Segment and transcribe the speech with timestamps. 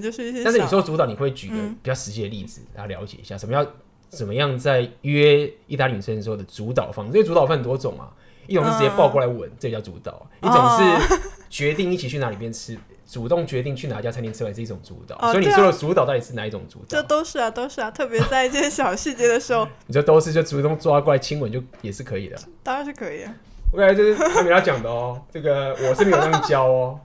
[0.00, 0.42] 就是一些。
[0.44, 3.66] 但是你说主导，你会举个比较实际的例子，大家了解一下，什么样
[4.08, 7.12] 怎么样在约意大利女生的时候的主导方式？
[7.12, 8.12] 因为主导分很多种啊，
[8.46, 10.12] 一种是直接抱过来吻，这叫主导；
[10.42, 12.78] 一种是决定一起去哪里边吃。
[13.06, 16.86] 主动决定去哪家餐厅吃饭是一种主导，哦、所以你说的主导到底是哪一种主导？
[16.88, 23.32] 这都是啊，都是啊，特别在一些小细节的时候， 你说都是就主动抓过来亲吻就也是可以的，当然是可以啊。
[23.70, 26.98] 我感觉这是他们要讲的哦，这个我是没有这样教哦。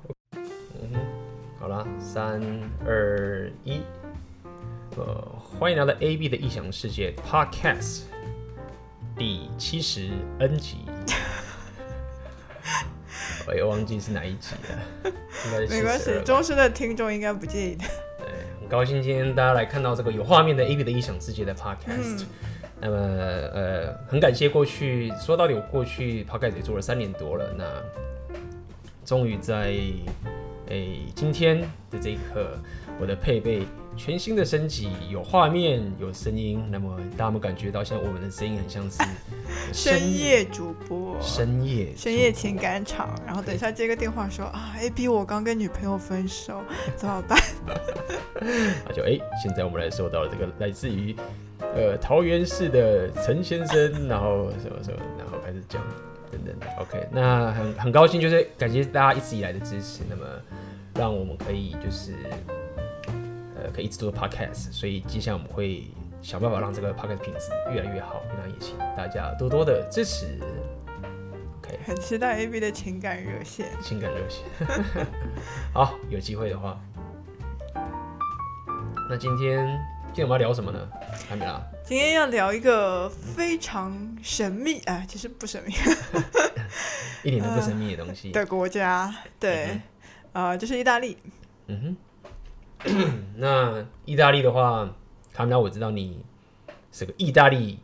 [1.70, 2.42] 好了，三
[2.84, 3.82] 二一，
[4.98, 5.06] 呃，
[5.40, 8.06] 欢迎来到 AB 的异想世界 Podcast
[9.16, 10.10] 第七十
[10.40, 10.78] N 集。
[13.48, 15.12] 我也忘记是哪一集了，
[15.46, 17.84] 应该是没关系，忠实的听众应该不介意的。
[18.18, 18.28] 对，
[18.60, 22.24] 很高兴今天大家来看到这个有画面的 AB 的异想世界的 Podcast。
[22.24, 22.28] 嗯、
[22.82, 27.64] 那么，呃，很感谢过去说到底，我过去 Podcast 也做了三年多了，那
[29.06, 29.76] 终于在
[30.70, 32.58] 诶、欸、今天的这一刻，
[33.00, 33.64] 我的配备。
[33.98, 36.64] 全新的升级，有画面，有声音。
[36.72, 39.04] 那么大家有没有感觉到，现在我们的声音很像是
[39.74, 43.14] 深夜主播，深夜深夜情感场。
[43.26, 46.62] 然后等一下接个电话说啊，AB 我刚跟女朋友分手，
[46.96, 47.38] 怎么办？
[48.88, 51.14] 那就哎、欸，现在我们来收到了这个来自于
[51.60, 55.82] 呃桃园市的陈先生，然后什么什么，然后开始讲
[56.32, 56.68] 等等的。
[56.80, 60.04] OK，那很很高兴，就是感谢大家一直以来的支持。
[60.10, 60.24] 那么
[60.96, 62.14] 让我们可以就是。
[63.62, 65.84] 呃，可以一直做 podcast，所以接下来我们会
[66.22, 68.22] 想办法让这个 podcast 品质越来越好。
[68.38, 70.40] 那也请大家多多的支持。
[71.58, 73.66] OK，很期待 AB 的情感热线。
[73.82, 74.46] 情感热线，
[75.76, 76.80] 好，有机会的话，
[79.10, 79.68] 那今天
[80.06, 80.80] 今天我们要聊什么呢？
[81.28, 81.62] 还没啦。
[81.90, 85.74] 今天要聊一个非常神秘，哎，其实不神秘，
[87.26, 88.32] 一点都不神秘的东西。
[88.32, 89.74] 的国家，对，啊、
[90.34, 91.18] 嗯呃，就是意大利。
[91.66, 91.98] 嗯
[92.86, 93.18] 哼。
[93.38, 94.88] 那意大利的话，
[95.34, 96.24] 卡米拉，我知道你
[96.92, 97.80] 是个意大利，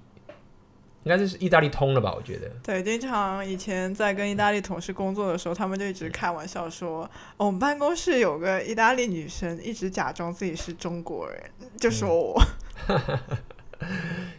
[1.02, 2.14] 应该是意大利通了吧？
[2.16, 2.48] 我觉得。
[2.62, 7.02] 对，经常以前在跟意大利同事工作的时候，他们就一直开玩笑说，
[7.38, 11.44] 哦、我们办公室有个意大利女生，一直假装自己是中国人，
[11.80, 12.40] 就说我。
[12.88, 13.02] 嗯、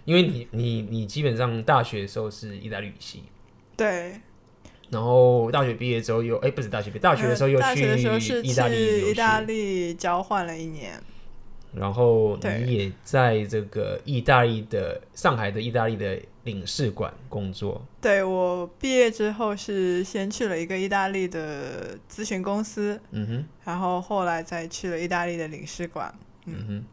[0.05, 3.25] 因为你你你基本上大学的时候是意大利语系。
[3.77, 4.21] 对。
[4.89, 7.61] 然后大学毕业之后又哎，不是大学毕业，大学的时候又
[8.21, 10.93] 去意大利，意大利交换了一年。
[11.75, 17.85] 然后你也在这个意大利的上海的意大利的领事馆工作。
[18.01, 26.15] 对，我毕业之后是先去了一个意大利的咨询公司，嗯哼，然后后来再去了意大利的领事馆，
[26.47, 26.85] 嗯，嗯哼，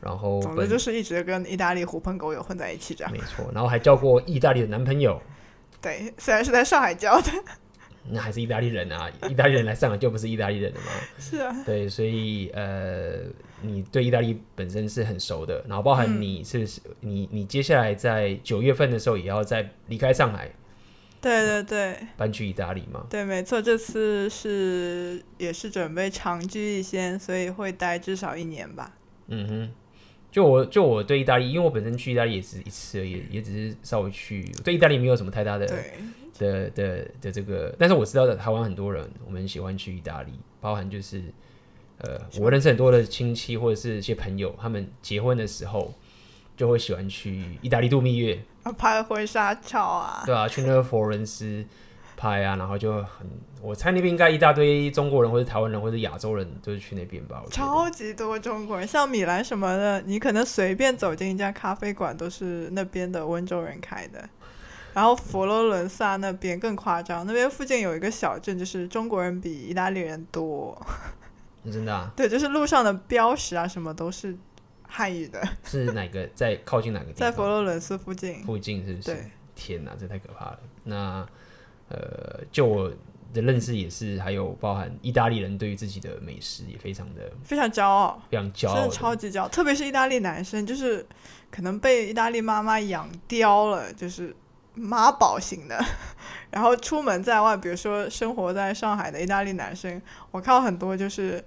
[0.00, 3.12] 然后总之就是一直跟意大利狐朋狗友混在一起这样。
[3.12, 5.20] 没错，然后还交过意大利的男朋友。
[5.80, 7.30] 对，虽然是在上海交的，
[8.10, 9.10] 那还是意大利人啊！
[9.28, 10.86] 意大利人来上海就不是意大利人了吗？
[11.18, 11.54] 是啊。
[11.64, 13.20] 对，所以呃，
[13.62, 20.50] 你对意大利本身是很熟的，然后包含你是，嗯、你你接下来在九月份的时候也要再离开上海，
[21.20, 23.06] 对对对，搬去意大利吗？
[23.08, 28.92] 对，没错，这次是也是准备长居一些，所以会待至少一年吧。
[29.28, 29.70] 嗯哼。
[30.30, 35.66] 就我就我对意大利，因为我本身去意大利也是一次而已，也只是稍微去，对意大利没有什么太大的
[36.38, 37.74] 的的的这个。
[37.78, 41.22] 但是我知道的台湾很多人，我们喜欢去意大利，包含就是
[41.98, 45.92] 呃，我认识很多的亲戚或者是一些朋友，他们结婚的时候
[46.56, 48.38] 就会喜欢去意大利度蜜月，
[48.78, 51.64] 拍婚纱照啊，对啊，去那个佛罗伦斯。
[52.20, 53.26] 拍啊，然后就很，
[53.62, 57.42] 我猜那边应该一大堆中国人或者台湾人或者亚洲人都是去那边吧。
[57.50, 64.28] 超级多中国人，像米兰什么的，你可能随便走进一家咖啡馆都是那边的温州人开的。
[64.92, 70.78] 然后佛罗伦萨那边更夸张，那边附近有一个小镇，就是中国人比意大利人多。
[71.72, 72.10] 真的啊？
[72.14, 74.36] 对，就是路上的标识啊什么都是
[74.86, 75.42] 汉语的。
[75.64, 77.20] 是哪个在靠近哪个地方？
[77.20, 78.42] 在佛罗伦斯附近。
[78.44, 79.14] 附近是不是？
[79.14, 79.30] 对。
[79.54, 80.58] 天哪，这太可怕了。
[80.84, 81.26] 那。
[81.90, 82.88] 呃，就我
[83.32, 89.48] 的认识也是，还有包含意大利人对于自己的美食也非常的非常骄傲，非常骄傲，真的超级骄傲。
[89.48, 91.04] 特别是意大利男生，就是
[91.50, 94.34] 可能被意大利妈妈养刁了，就是
[94.74, 95.84] 妈宝型的。
[96.50, 100.00] 然后出门在外，比如说生活在上海的意大利男生，
[100.30, 101.44] 我看到很多就是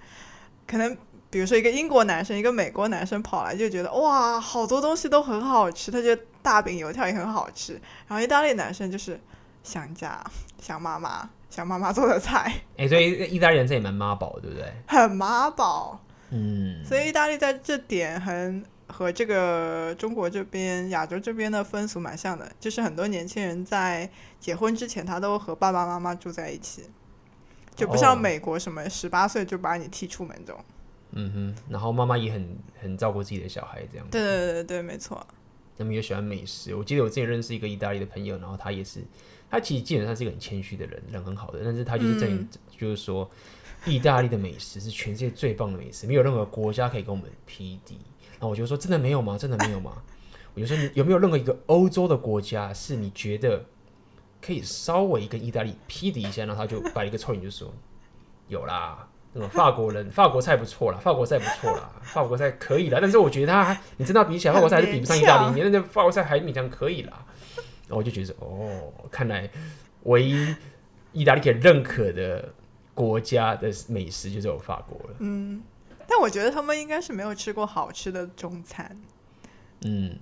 [0.68, 0.98] 可能，
[1.30, 7.74] 比如说一个英国男生，一个美国男生跑来就觉得哇，好多东西都很好吃，他觉得大饼油条也很好吃。
[8.08, 9.18] 然后意大利男生就是。
[9.64, 10.24] 想家，
[10.62, 12.54] 想妈妈，想妈妈做的菜。
[12.78, 14.72] 哎、欸，所以意大利人这也蛮妈宝，对不对？
[14.88, 16.00] 很妈宝。
[16.30, 16.84] 嗯。
[16.86, 26.84] 所以意大利在这点很和这个中国这边、亚洲这边的风俗蛮像的，就是很多年轻人在结婚之前，他都和爸爸妈妈住在一起，
[27.76, 30.64] 就不像美国什么十八岁就把你踢出门这种。
[31.16, 34.08] 嗯哼，然后妈妈也很很照顾自己的小孩，这样。
[34.10, 35.26] 对对对对，没错。
[35.78, 36.76] 他们也喜欢美食。
[36.76, 39.00] 我记得我之前认识一个意大利的朋友，然后他也是，
[39.54, 43.30] 他其实基本上是一个很谦虚的人，人很好的，但是他就是在、嗯、就是说，
[43.86, 48.00] 意大利的美食是全世界最棒的美食，没有任何国家可以跟我们匹敌。
[48.32, 49.38] 然后我就说，真的没有吗？
[49.38, 49.92] 真的没有吗？
[50.56, 53.64] 我就说，你有没有任何一个欧洲的国家是你觉得
[54.42, 56.46] 可以稍微跟意大利匹敌一下？
[56.46, 57.72] 然后他就摆一个臭脸，就说
[58.48, 59.08] 有啦。
[59.34, 62.98] 那么法国人，法国菜不错啦，法国菜不错啦，法国菜可以啦。
[63.00, 65.62] 但是我觉得他，你真的比起来，法国菜还是比不上意大利。
[65.62, 67.24] 你那法国菜还勉强可以啦。
[67.94, 69.50] 我就觉得，哦，看来
[70.04, 70.56] 唯一
[71.12, 72.54] 意大利可以认可的
[72.94, 75.16] 国家的美食就是有法国了。
[75.20, 75.62] 嗯，
[76.08, 79.00] 但我觉得他们应该是没有吃过好吃的中餐。
[79.86, 80.18] 嗯，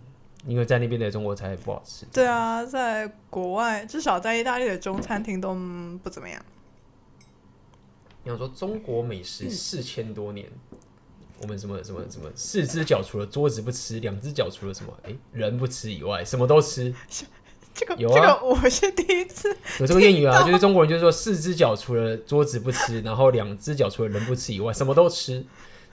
[0.46, 2.06] 因为在那边的中国菜不好吃。
[2.12, 5.54] 对啊，在国外，至少在意大利的中餐厅都
[6.04, 6.44] 不怎么样。
[8.24, 10.78] 你要说中国美食四千多年，嗯、
[11.42, 16.94] 我们什么什么什么四只脚除了桌子不吃，两只脚除了什么哎、欸、人不吃以外，什么都吃。
[17.74, 25.44] 这个有啊，这个我是第一次有这个谚语啊，就是中国人就是说四只脚除了桌子不吃，然后两只脚除了人不吃以外，什么都吃。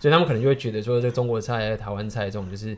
[0.01, 2.77] 所以他们可能就会觉得说，这中国菜、台湾菜这种就是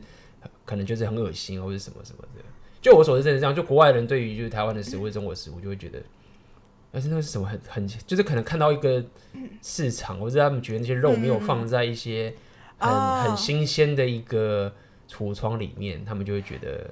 [0.65, 2.41] 可能就是很恶心或者什么什么的。
[2.81, 3.55] 就我所知，真的是这样。
[3.55, 6.01] 就国外人对于就是台湾的食物、中国食物，就会觉得。
[6.91, 9.03] 而且那个是什么很很，就是可能看到一个
[9.61, 12.33] 市场，或者他们觉得那些肉没有放在一些
[12.79, 14.73] 很、嗯、很新鲜的一个
[15.07, 16.89] 橱窗里面，哦、他们就会觉得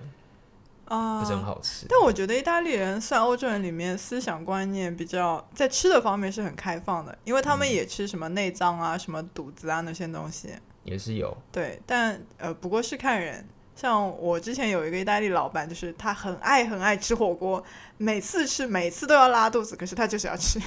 [0.90, 1.86] 不是很好吃。
[1.88, 10.50] 但我觉得意大利人算欧洲人里面思想观念比较在吃的方面是很开放的，因为他们也吃什么内脏啊、嗯、什么肚子啊那些东西，
[10.84, 11.38] 也是有。
[11.52, 13.48] 对，但呃，不过是看人。
[13.76, 17.64] 像我之前有一个意大利老板，就是他很爱很爱吃火锅，
[17.96, 20.60] 每次吃每次都要拉肚子，可是他就是要吃。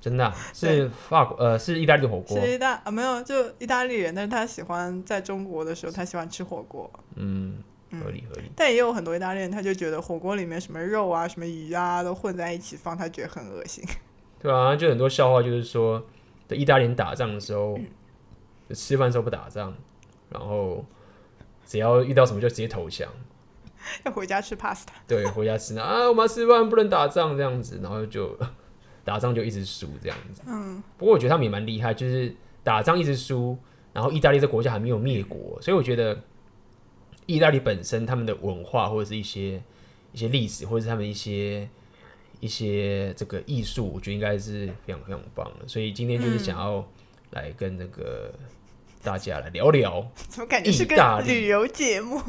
[0.00, 2.40] 真的、啊、 是法国呃是意大利的火锅？
[2.40, 6.88] 是意大啊没有就意大利人，但是他喜欢在中国的时候他喜欢吃火锅。
[7.16, 7.60] 嗯，
[7.90, 8.50] 合理合理。
[8.54, 13.84] 但也有很多意大利人，他就觉得火锅里面什么肉啊什么鱼啊都混在一起放，他觉得很恶心。
[14.40, 16.04] 对啊，就很多笑话就是说，
[16.46, 17.86] 在意大利人打仗的时候，嗯、
[18.74, 19.74] 吃饭时候不打仗，
[20.28, 20.84] 然后。
[21.62, 23.08] 只要遇到什么就直接投降，
[24.02, 24.86] 要回家吃 pasta。
[25.06, 28.36] 对，回家吃啊，我们要吃饭不能打仗这样子，然后就
[29.04, 30.42] 打仗就一直输这样子。
[30.48, 32.34] 嗯，不过我觉得他们也蛮厉害，就是
[32.64, 33.56] 打仗一直输，
[33.92, 36.20] 然后意大利这国家还没有灭国，所以我觉得
[37.34, 39.62] 意大利本身他们的文化或者是一些
[40.12, 41.68] 一些历史，或者是他们一些
[42.40, 45.68] 一些这个艺术，我觉得应该是非常非常棒的。
[45.68, 46.86] 所以今天就是想要
[47.30, 48.32] 来跟那个。
[49.02, 52.20] 大家来聊聊，怎么感觉是个旅游节目？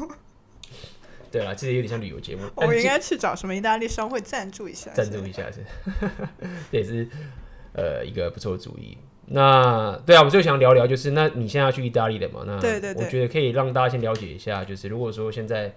[1.30, 2.44] 对啊，其实有点像旅游节目。
[2.56, 4.90] 我们应该去找什么意大利商会赞助一下？
[4.92, 5.62] 赞助一下是，
[6.72, 7.06] 这也是
[7.74, 8.96] 呃一个不错的主意。
[9.26, 12.42] 那对啊，我就想聊聊，就是那你现在要去意大利的嘛？
[12.46, 15.72] 那对对对，我觉得可以让大家先了解一下，就是如果说现在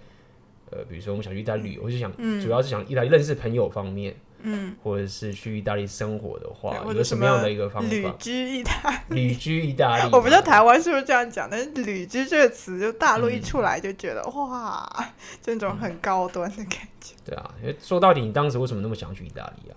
[0.70, 2.12] 呃，比如说我们想去意大利旅游，我就想，
[2.42, 4.14] 主要是想意大利认识朋友方面。
[4.48, 7.88] 嗯，或者是去意大利生活的话，有什么样的一个方法？
[7.88, 10.02] 旅居意大利，旅居意大利。
[10.12, 15.08] 我不知道台湾是不是这样讲，但是“旅居”这个词，就大陆一出来就觉得、嗯、哇，
[15.42, 17.14] 这种很高端的感觉。
[17.24, 19.74] 对啊，因为说到底，你当时为什么那么想去意大利啊？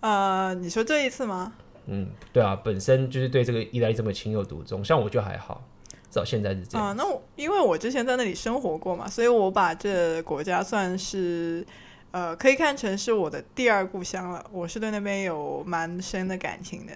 [0.00, 1.52] 呃，你说这一次吗？
[1.86, 5.62] 嗯，对啊，本身就是对这个意大利这么情有独钟，像我就还好，
[6.10, 6.86] 至少现在是这样。
[6.86, 11.66] 啊、呃，那我因为我之前在那里生活过嘛，所以我把这国家算是。
[12.12, 14.44] 呃，可以看成是我的第二故乡了。
[14.50, 16.92] 我是对那边有蛮深的感情的。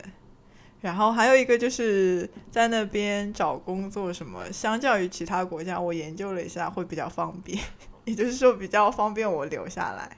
[0.80, 7.56] 然后还有一个就是在那边找工作什么，相较于其他国家，我研究了一下会比较方便，
[8.06, 10.16] 也就是说比较方便我留下来。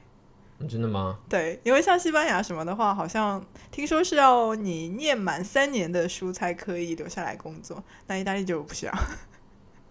[0.68, 1.18] 真的吗？
[1.28, 8.92] 对，因为像西班牙什么的话，好像听说是要你念满三年的书才可以留下来工作，那意大利就不需要。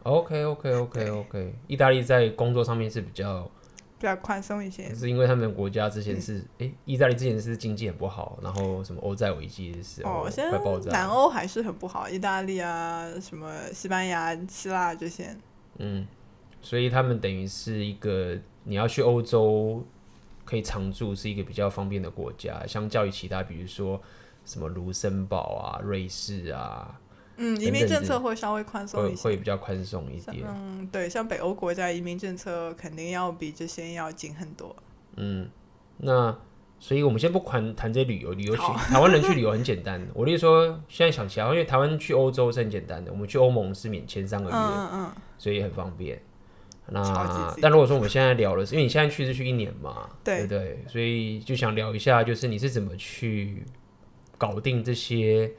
[0.04, 3.50] OK OK OK OK， 意大利在工作上面是比较。
[3.98, 10.60] 比较宽松一些，是因为他们国家之前是，哎、嗯，意大利之前是经济很不好，然后什么欧债危机的时候，哦，现在
[10.92, 15.34] 南欧还是很不好，意大利啊，什么西班牙、希腊这些，
[15.78, 16.06] 嗯，
[16.62, 19.82] 所以他们等于是一个你要去欧洲
[20.46, 24.00] 可以常住，是一个比较方便的国家，相较于其他，比如说
[24.46, 27.02] 什么卢森堡啊、瑞士啊。
[27.38, 30.46] 嗯，移民政策会稍微宽松一些，会比较宽松一点。
[30.48, 34.74] 嗯，对，像北欧国家移民政策肯定要比这些要紧很多。
[35.18, 35.50] 嗯，
[35.98, 36.34] 那
[36.80, 40.08] 所以我们先不谈谈这些旅游，旅游去台湾人去旅游很简单。
[40.14, 46.22] 我例如说，现在想起来，因为台湾去欧洲是很简单的，我们去欧盟是免签三个月，嗯嗯，所以很方便。
[46.90, 50.84] 那但如果说我们现在聊的是，因为你现在去是去一年嘛，对不对？
[50.88, 53.64] 所以就想聊一下，就是你是怎么去
[54.38, 55.52] 搞定这些。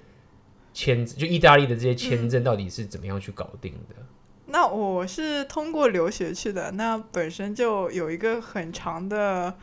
[0.79, 3.95] 签就意大利的这些签证到底是怎么样去搞定的？
[3.97, 4.05] 嗯、
[4.49, 9.57] 那我是通过留学去的，那本身就有一个很长的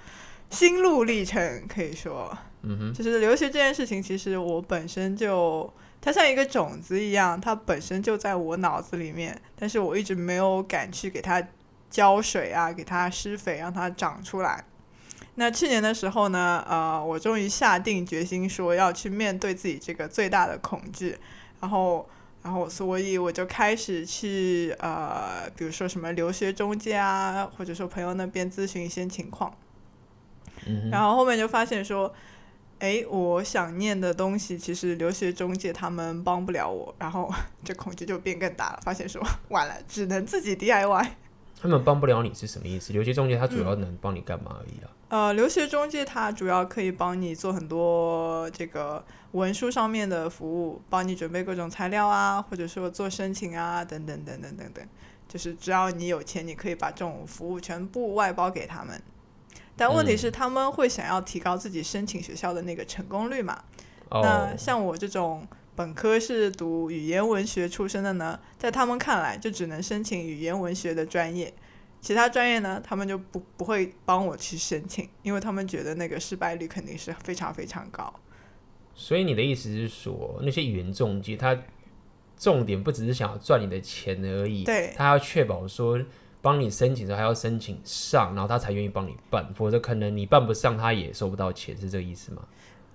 [0.50, 5.72] 心路历程，可以说，嗯哼，就是留学这件事情，其实我本身就
[6.04, 11.42] 它像一个种子一样，它本身就在我脑子里面，但是我一直没有敢去给它
[11.90, 14.66] 浇水啊，给它施肥，让它长出来。
[15.36, 21.18] 那去年的时候呢，呃，我终于下定决心说要去面对自己这个最大的恐惧，
[21.62, 22.06] 然后，
[22.44, 29.56] 然后，所以我就开始去呃，比如说什么留学中介啊，或者说朋友那边咨询一些情况，
[30.68, 32.14] 嗯，然后后面就发现说，
[32.84, 41.08] 哎，我想念的东西其实留学中介他们帮不了我，然后这恐惧就变更大了，发现说完了，只能自己 DIY。
[41.62, 42.92] 他们帮不了你是什么意思？
[42.92, 44.92] 留学中介他主要能帮你干嘛而已啊？
[45.08, 54.86] 呃，留学中介他主要可以帮你做很多这个文书上面的服务，帮你准备各种材料啊，或者说做申请啊，等等等等等等。
[55.30, 59.02] 就是只要你有钱，你可以把这种服务全部外包给他们。
[59.76, 63.64] 但问题是，他们会想要提高自己申请学校的那个成功率嘛？
[64.10, 71.54] 嗯、那像我这种本科是读语言文学出身的呢，在他们看来，就只能申请语言文学的专业。
[72.00, 78.14] 其他专业呢，他们就不不会帮我去申请，因为他们觉得那个失败率肯定是非常非常高。
[78.94, 81.58] 所以你的意思是说，那些语言中介，他
[82.38, 85.98] 重点不只是想要赚你的钱而已，对，他要确保说
[86.44, 92.42] 帮你申请的时候还要申请上，然后他才愿意帮你办，否则可能你办不上，他也收不到钱，是这个意思吗？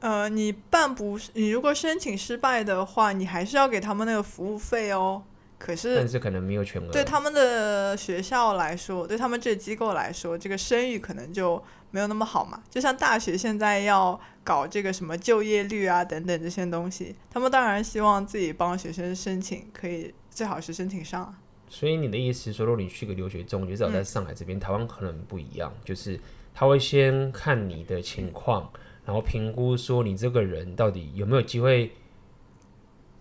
[0.00, 5.22] 呃，你办不，你如果申请失败的话，你还是要给他们那个服务费哦。
[5.58, 6.92] 可是，但是可能没有全额。
[6.92, 12.62] 对他们的学校来说，对他们这个机构来说，这个声誉可能就没有那么好嘛。
[12.70, 21.34] 就像大学现在要搞这个什么就业率啊等等这些东西，他们当然希望自己帮学生申请，可以最好是申请上。
[21.68, 26.18] 所以你的意思是说，如果你去个留学中，至少在上海这边，嗯、台湾可能不一样，就是
[26.54, 28.70] 他会先看你的情况，
[29.04, 31.90] 然后评估说你这个人到底有没有机会。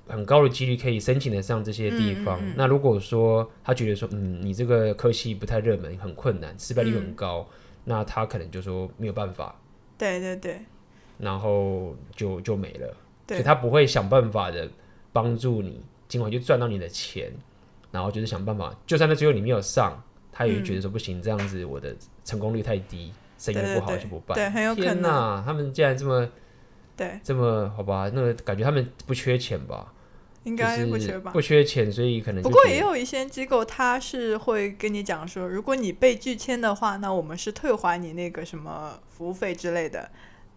[0.10, 2.40] 很高的几率可以申请得上这些地方。
[2.40, 9.60] 嗯嗯嗯，那如果说他觉得说，嗯，你这个科系不太热门，很困难，失败率很高，嗯，那他可能就说没有办法。
[9.98, 10.62] 对对对。
[11.18, 12.96] 然后就就没了。
[13.28, 13.36] 对。
[13.36, 14.72] 所以他不会想办法的
[15.12, 17.30] 帮助你，尽管就赚到你的钱，
[17.92, 20.02] 然后就是想办法，就算在最后你没有上，
[20.32, 24.36] 他也会觉得说不行，嗯，这样子我的成功率太低，生意不好就不办。
[24.36, 24.94] 对，很有可能。
[24.94, 26.30] 天哪，他们竟然这么，
[26.96, 28.10] 对，这么好吧？
[28.14, 29.94] 那个感觉他们不缺钱吧？
[30.44, 31.32] 应该不缺吧？
[31.32, 32.42] 不缺钱，所以可能。
[32.42, 40.10] 不过也有一些机构，他是会跟你讲说，如果你被拒签的话，那我们是退还你那个什么服务费之类的。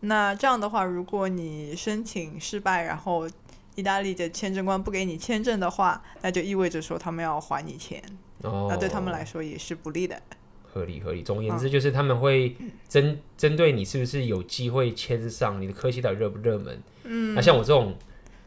[0.02, 3.28] 那这样的话，如果你申请失败，然后
[3.74, 8.02] 意大利的签证官不给你签证的话，那就意味着说他们要还你钱。
[8.42, 8.68] 哦。
[8.70, 10.20] 那对他们来说也是不利的。
[10.62, 11.22] 合理合理。
[11.22, 12.56] 总而言之，就是他们会
[12.88, 16.82] 针针对你是不是有机会签上，你的科系到底热不热门。
[17.04, 17.34] 嗯。
[17.34, 17.96] 那像我这种。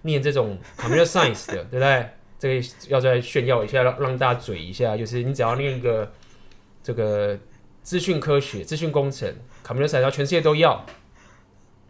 [0.06, 2.10] 念这种 computer science 的，对不对？
[2.38, 6.12] 这个要再炫耀一下，让让大家嘴一下，就是你只要念一个
[6.84, 7.40] 这个
[7.84, 9.34] 资讯科学、资讯工程
[9.66, 10.86] computer science，全世界都要。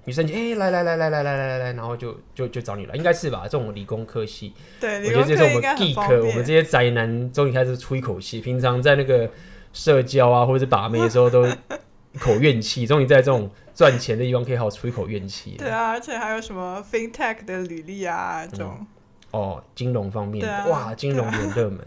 [0.06, 3.44] 女生就哎，来来来来来来来来，然后就就就找你了，应该是吧？
[3.44, 8.42] 这种理工科系，对，我觉得这是我们 geek，我们这些宅男终于开始出一口气。
[8.42, 9.30] 平常在那个
[9.72, 11.46] 社交啊，或者是把妹的时候，都
[12.14, 13.50] 一口怨气，终于在这种。
[13.76, 15.56] 赚钱的地方可以好好出一口怨气。
[15.58, 18.88] 对啊，而且还有什么 FinTech 的履历啊，这种、嗯。
[19.32, 21.80] 哦，金融方面哇，金融很热门。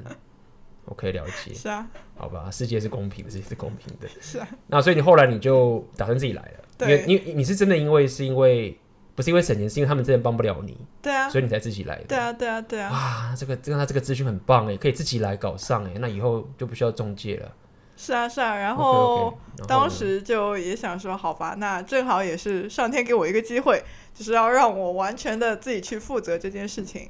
[0.84, 1.54] 我可以了解。
[1.54, 1.86] 是啊。
[2.16, 4.08] 好吧，世界是公平的，世界是公平的。
[4.20, 4.48] 是啊。
[4.66, 6.64] 那所以你后来你就打算自己来了？
[6.78, 7.04] 对。
[7.06, 8.78] 因为你你是真的因为是因为
[9.14, 10.76] 不是因为省钱，是因为他们真的帮不了你。
[11.00, 11.28] 对啊。
[11.28, 12.04] 所以你才自己来的。
[12.04, 12.90] 对啊，对啊，对啊。
[12.90, 17.52] 哇，这个这个他这个资讯很棒哎，可以自己来搞上哎，那以后就不需要中介了。
[17.98, 27.08] 是啊是啊，然后当时就也想说，好吧，那正好也是上天给我一个机会，就是要让我完全的自己去负责这件事情，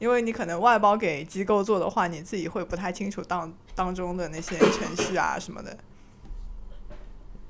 [0.00, 5.78] 因为你可能外包给机构做的话，你自己会不太清楚当当中的那些程序啊什么的。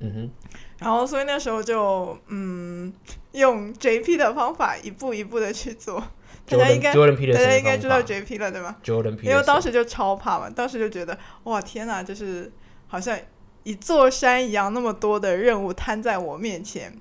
[0.03, 0.31] 嗯哼。
[0.79, 2.93] 然后所以那时候就嗯，
[3.31, 6.03] 用 JP 的方法一步一步的去做。
[6.45, 8.75] 大家应该大家应该知道 JP 了对吗？
[9.23, 12.51] 因为当时就超怕嘛，当时就觉得哇天哪，就是
[12.87, 13.17] 好像
[13.63, 16.93] 一座山一样，那么多的任务摊在我面前。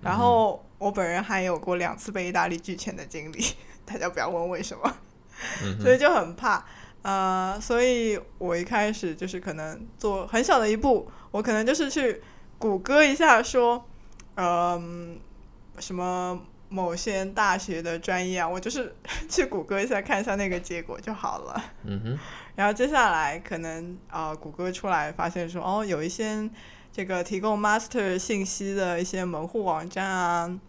[0.00, 3.44] 然后我本人还有过两次被意大利拒签的经历，
[3.84, 4.94] 大家不要问为什么，
[5.82, 6.64] 所以就很怕。
[7.02, 12.22] 呃，所以我一开始就是可能做很小的一步，我可能就是去
[12.58, 13.86] 谷歌一下说，
[14.34, 15.18] 嗯、
[15.74, 16.40] 呃，什么。
[16.70, 18.94] 某些大学的专业啊，我就是
[19.26, 21.64] 去谷歌一下看一下那个结果就好了。
[21.84, 22.18] 嗯哼。
[22.56, 26.46] 然后接下来可能啊、呃，谷歌出来发现说，哦，有一些
[26.92, 30.60] 这个提供 master 信息的一些门户网站啊，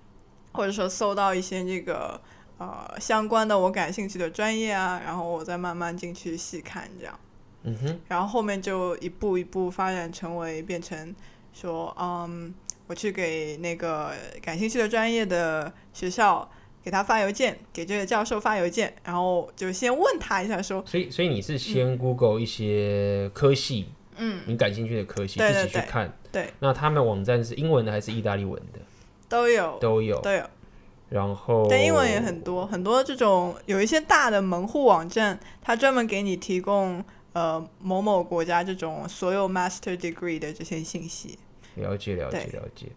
[0.54, 2.22] 或者说搜到一些这个
[2.60, 7.20] 呃相关的我感兴趣的专业啊，然后我再慢慢进去细看这样。
[7.64, 8.00] 嗯哼。
[8.08, 11.14] 然后后面就一步一步发展成为变成
[11.60, 12.54] 说，嗯，
[12.88, 14.12] 我去给那个
[14.42, 16.50] 感兴趣的专业的学校。
[16.82, 28.80] 给他发邮件，给这个教授发邮件，然后就先问他一下说，所以所以你是先 Google 一些科系，嗯，你感兴趣的科系，对自己去看，对，那他们网站是英文的还是意大利文的？
[29.28, 30.42] 都有，都有，都有。
[31.10, 41.38] 然后，但英文也很多，很多这种有一些大的门户网站，它专门给你提供呃某某国家这种所有 Master Degree 的这些信息。
[41.80, 42.88] 了解，了解，了解。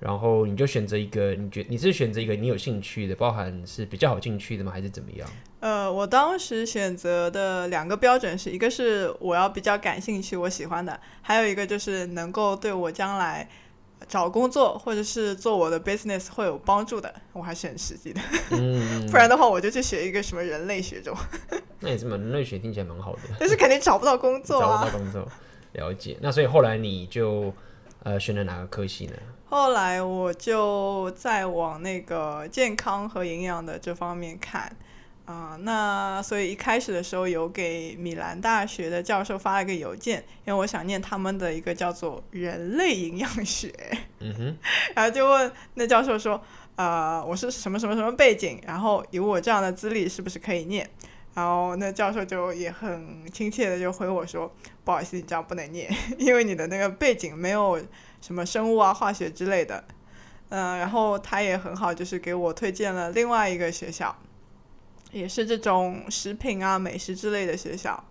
[0.00, 4.70] 然后你就选择一个，你觉你是选择一个你有兴趣的，包含是比较好进去的吗？
[4.70, 5.28] 还是怎么样？
[5.58, 13.48] 呃，我当时选择的两个标准是一个是我要比较感兴趣、我喜欢的，还有一个就是能够对我将来
[14.06, 18.20] 找工作或者是做我的 business 会有帮助的，我还是很实际的。
[18.54, 21.18] 嗯，不然的话我就去学一个什么人类学这种。
[21.80, 24.78] 那也是蛮人类学听起来蛮好的，但是肯定找不到工作啊。
[24.86, 25.28] 找不到工作，
[25.72, 26.16] 了解。
[26.20, 27.52] 那所以后来你就
[28.08, 29.12] 呃选了哪个科系呢？
[29.50, 34.64] 后来我就在往那个健康和营养的这方面看，
[35.24, 43.72] 啊、呃，那所以一开始的时候有给米兰大学的教授发了一个邮件，因为我想念他们的一个叫做人类营养学，
[44.20, 44.56] 嗯哼，
[44.94, 46.40] 然后就问那教授说，
[46.76, 50.88] 呃，我是什么什么什么背景，然后以我这样的资历是不是可以念？
[51.38, 54.52] 然后那教授就也很亲切的就回我说，
[54.84, 57.80] 不好意思，你这样不能念， 因为你的那个背景没有。
[58.20, 59.84] 什么生物啊、化学之类的，
[60.48, 64.12] 嗯、呃，然后他也很好，就是给我推荐了另外一个学校，
[65.12, 68.02] 也是这种食品啊、美食之类的学校。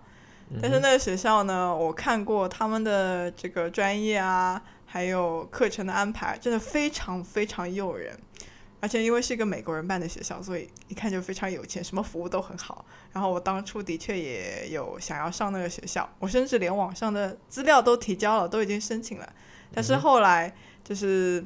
[0.62, 8.18] 但是那个学校呢，我看过他们的这个专业啊，还有课程的安排，真的非常非常诱人。
[8.88, 12.86] 而且因为是一个美国人办的学校，所以一看就非常有钱，什么服务都很好。
[13.12, 19.30] 然后我当初的确也有想要上那个学校，我甚至连网上的资料都提交了，都已经申请了。
[19.74, 21.44] 但是后来就是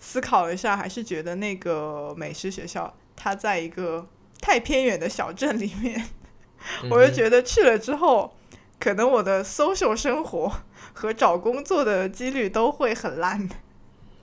[0.00, 4.08] 思考了一下，还是觉得那个美食学校它在一个
[4.40, 6.04] 太偏远的小镇里面，
[6.90, 8.34] 我就觉得去了之后，
[8.80, 10.52] 可能我的 social 生活
[10.92, 13.48] 和找工作的几率都会很烂。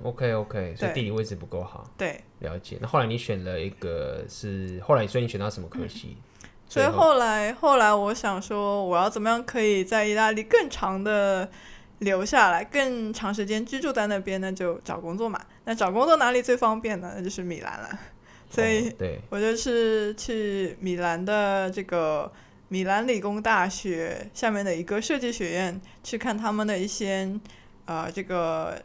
[0.04, 1.90] OK OK，所以地理位置不够好。
[1.98, 2.78] 对，了解。
[2.82, 6.18] 那后来你选了一个是后来，所以你选到什么科系？
[6.44, 11.50] 嗯，所以后来后来我想说，我要怎么样可以在意大利更长的。
[12.02, 15.40] 留下来更长时间居住在那边呢，就找工作嘛。
[15.66, 17.14] 那找工作哪里最方便呢？
[17.16, 18.00] 那就是米兰了。
[18.50, 22.34] 所以，对，我就是去米兰的这个
[22.70, 27.40] 米兰理工大学下面的一个设计学院去看他们的一些
[27.86, 28.82] 呃这个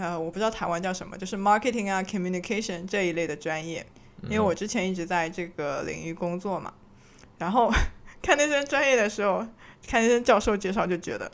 [0.00, 3.86] 呃我不知道台湾叫什么，就是 marketing 啊 communication 这一类的专业。
[4.24, 6.72] 因为我之前一直在这个领域工作嘛，
[7.38, 7.70] 然后
[8.20, 9.46] 看那些专业的时候，
[9.86, 11.30] 看那些教授介绍就觉得。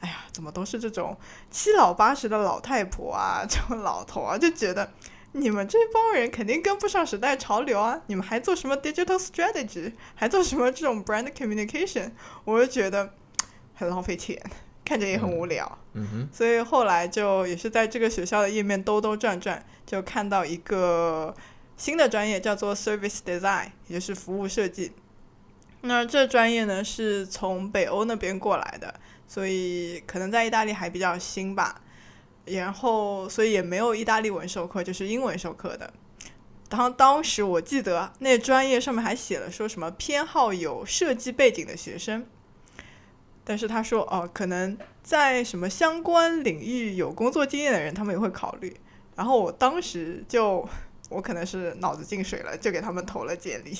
[0.00, 1.16] 哎呀，怎么都是这种
[1.50, 4.92] 七老八十的老太婆啊， 这种老头啊，就觉得
[5.32, 8.00] 你们这帮人肯定跟不上时代潮流啊！
[8.06, 12.12] 你们还做什么 digital strategy，还做什么这种 brand communication？
[12.44, 13.12] 我就觉得
[13.74, 14.40] 很浪费钱，
[14.84, 15.66] 看着也很无聊。
[15.66, 16.28] 嗯哼。
[16.32, 21.34] 所以后来就也是在这个学校的页面兜兜转转，就看到一个
[21.76, 24.92] 新的专业叫做 service design，也就是服务设计。
[25.80, 28.94] 那这专业呢，是从北欧那边过来的。
[29.30, 31.82] 所以可能在意大利还比较新吧，
[32.46, 35.92] 然后所以也没有意大利文授课，就是英文授课的。
[36.70, 42.26] 当当时我记得那专业上面还写了说什么偏好有设计背景的学生，
[43.48, 48.76] 但是他说哦，可能在什么相关领域有工作经验的人，他们也会考虑。
[49.16, 50.68] 然后我当时就
[51.08, 53.74] 我可能是脑子进水了，就给他们投了简历。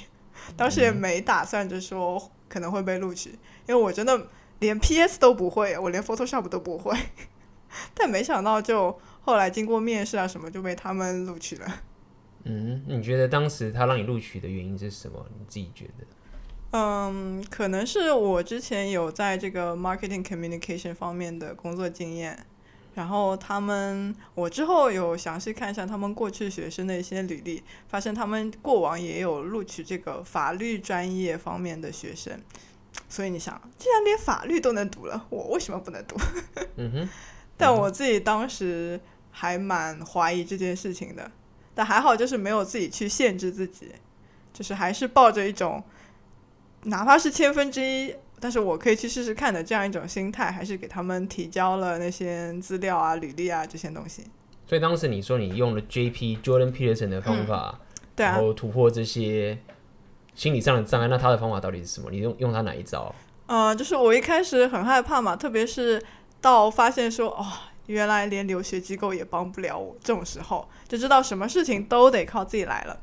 [0.56, 3.30] 当时也没打算着说可能会被录取，
[3.66, 4.26] 因为我真的。
[4.60, 6.92] 连 PS 都不会，我连 Photoshop 都不会，
[7.94, 11.82] 但没想到就后来经过面试啊什么就被他们录取了。
[12.42, 15.24] 嗯，你觉得当时他让你录取的原因是什么？
[15.38, 16.04] 你自己觉得？
[16.70, 22.44] 嗯，可能是我之前有在这个 marketing communication 方面的工作经验，
[22.94, 32.38] 然后他们我之后有详细看一下他们过去学生的一些履历，发现他们过往也有录取这个法律专业方面的学生。
[33.08, 36.16] 所以你想，既然连法律都能读了，我为什么不能读？
[36.76, 37.08] 嗯哼。
[37.56, 39.00] 但我自己当时
[39.30, 41.30] 还蛮怀疑这件事情的。
[41.74, 43.92] 但还好就是没有自己去限制自己，
[44.52, 45.82] 就是还是抱着一种
[46.84, 54.24] 哪怕是千分之一，但是我可以去试试看的这样一种心态，还是给他们提交了那些资料啊、履历啊这些东西。
[54.66, 56.38] 所以当时你说你用了 J.P.
[56.42, 57.80] Jordan Peterson 的方法，嗯
[58.14, 59.58] 对啊，然后突破这些
[60.34, 62.10] 心理上的障碍，那他的方法到底是什么？
[62.10, 63.14] 你用用他哪一招？
[63.46, 66.02] 嗯、呃，就是我一开始很害怕嘛，特别是
[66.40, 67.46] 到发现说哦，
[67.86, 73.00] 原来连留学机构也帮不了我，这种时候就知道什么事情都得靠自己来了。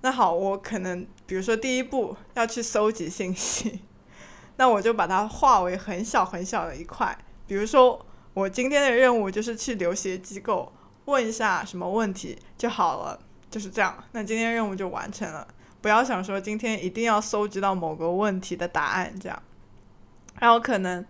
[0.00, 3.80] 那好，我可能比如说第一步要去搜集信息，
[4.56, 8.04] 那我就把它划为很小很小的一块，比如说。
[8.34, 10.72] 我今天的任务就是去留学机构
[11.06, 13.18] 问一下什么问题就好了，
[13.50, 14.04] 就是这样。
[14.12, 15.48] 那今天任务就完成了，
[15.80, 19.42] 不要想说今天一定要搜集到某个问题的答案这样。
[20.38, 21.04] 然后可能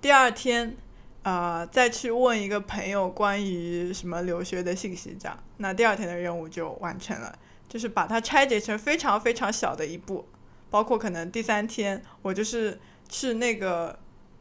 [0.00, 0.76] 第二天，
[1.24, 5.36] 呃，再去问一个朋友关于什么留学的信息这样。
[5.56, 7.36] 那第二天的任务就完成了，
[7.70, 10.28] 就是把它拆解成非常非常小的一步。
[10.68, 12.78] 包括可能第三天，我就是
[13.08, 13.98] 去那个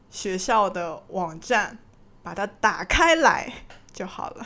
[0.09, 1.77] 学校的网站。
[2.21, 3.51] 把它打开来
[3.93, 4.45] 就好了，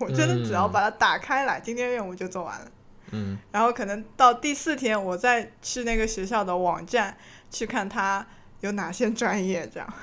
[0.00, 2.70] 我真的只要把它打开来，嗯、今天任务就做完了。
[3.12, 7.16] 嗯，然后可能到第四天，我再去那个学校的网站
[7.48, 8.26] 去看它
[8.60, 9.94] 有哪些专业，这样。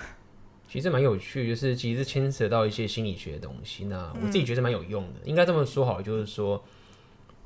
[0.67, 3.85] 其实蛮有趣，就是其实牵扯到一些心理学的东西。
[3.85, 6.63] 那我自己觉得蛮有用的，嗯、应该这么说好，就是说，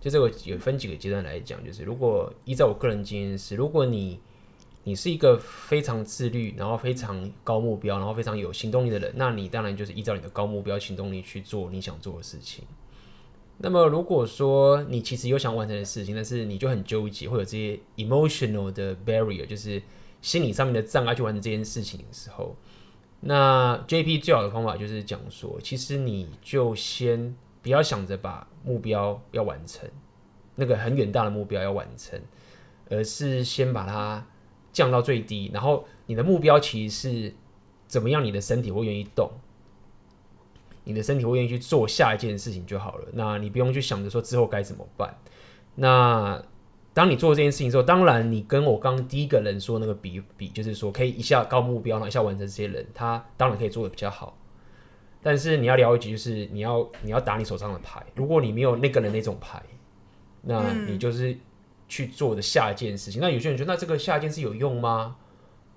[0.04, 4.20] 就这个有分几个阶段来讲，就是如果依照我个人经验是，如果你
[4.84, 12.66] 你是一个非常自律，然后非常高目标，然后非常有行动力的人，那你当然就是依照你的高目标、行动力去做你想做的事情。
[13.60, 19.82] 那么如果说你其实有想完成的事情，但是你就很纠结，会有这些 emotional 的 barrier，就是
[20.22, 22.54] 心理上面的障碍去完成这件事情的时候，
[23.22, 27.34] 那 JP 最好的方法就是讲说，其实你就先
[27.64, 29.90] 不要想着把目标要完成，
[30.54, 32.22] 那个很远大的目标要完成，
[32.92, 34.24] 而是先把它。
[34.74, 37.36] 降到最低，然后你的目标其实是
[37.86, 38.26] 怎么样？
[38.26, 39.30] 你的身体会愿意动，
[40.84, 43.08] 你的身体会愿意去做下一件事情就好了。
[43.14, 45.16] 那你不用去想着说之后该怎么办。
[45.76, 46.44] 那
[46.92, 54.36] 当你做这件事情之后，当然你跟我刚第一个人说那个比比，就是说可以一下高目标，然后一下完成这些人，他当然可以做的比较好。
[55.24, 58.06] 但是你要了解，就是你要你要打你手上的牌。
[58.14, 59.64] 如果你没有那个人那种牌，
[60.42, 61.36] 那你就是。
[61.86, 65.16] 去做的下一件事情，那有些人觉得，那这个下一件事有用吗？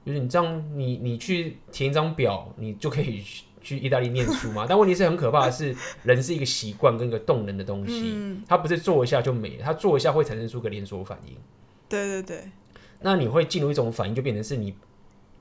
[0.02, 4.64] 就是你这样，你你去填一张表，你就可以去 去意大利念书吗？
[4.66, 8.16] 但问题是很可怕的是，人是一个习惯跟一个动能的东西，
[8.48, 11.36] 它不是做一下就没了，它做一下会产生出个连锁反应。
[11.86, 12.50] 对对对，
[13.00, 14.74] 那你会进入一种反应，就变成是你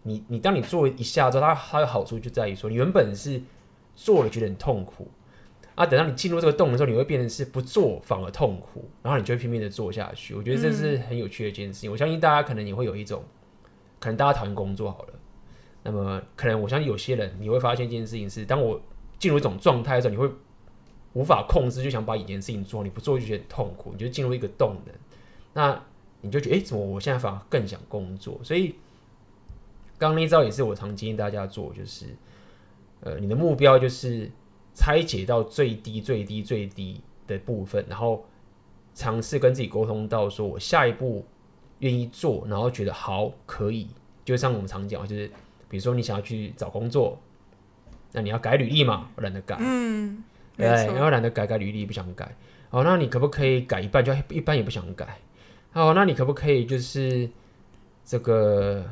[0.02, 3.42] 你你当你做一下之后，它它的好处就在于说，你原本是
[3.96, 5.10] 做了觉得很痛苦。
[5.76, 10.34] 啊，等到你进入这个洞的时候，你会变成是不做反而痛苦，然后你就会拼命的做下去。
[10.34, 11.90] 我觉得这是很有趣的一件事情。
[11.90, 13.22] 嗯、我相信大家可能也会有一种，
[14.00, 15.14] 可能大家讨厌工作好了，
[15.84, 18.82] 那么可能我相信有些人你会发现一件事情是，当我
[19.20, 20.34] 进入一种状态的时候，你会
[21.12, 24.96] 无法控制，就想把以前事情做，你不做就觉得很痛苦，你就进入一个动能，
[25.54, 25.84] 那
[26.22, 28.40] 你就觉得，哎、欸，怎么我现在反而更想工作？
[28.44, 28.76] 所以
[29.98, 32.06] 刚刚那一招也是我常建议大家做，就是
[33.02, 34.32] 呃，你的目标就是。
[34.78, 38.26] 拆解到最低、最低、最低的部分，然后
[38.94, 41.26] 尝试跟自己沟通到说，我下一步
[41.80, 43.88] 愿意做，然后觉得好可以。
[44.26, 45.32] 就像我们常讲，就是
[45.70, 47.18] 比如说你想要去找工作，
[48.12, 50.22] 那你要改履历嘛，我懒得改，嗯，
[50.58, 52.36] 对，然后懒得改改履历不想改，
[52.70, 54.04] 哦，那你可不可以改一半？
[54.04, 55.20] 就一般也不想改，
[55.72, 57.30] 哦，那你可不可以就是
[58.04, 58.84] 这个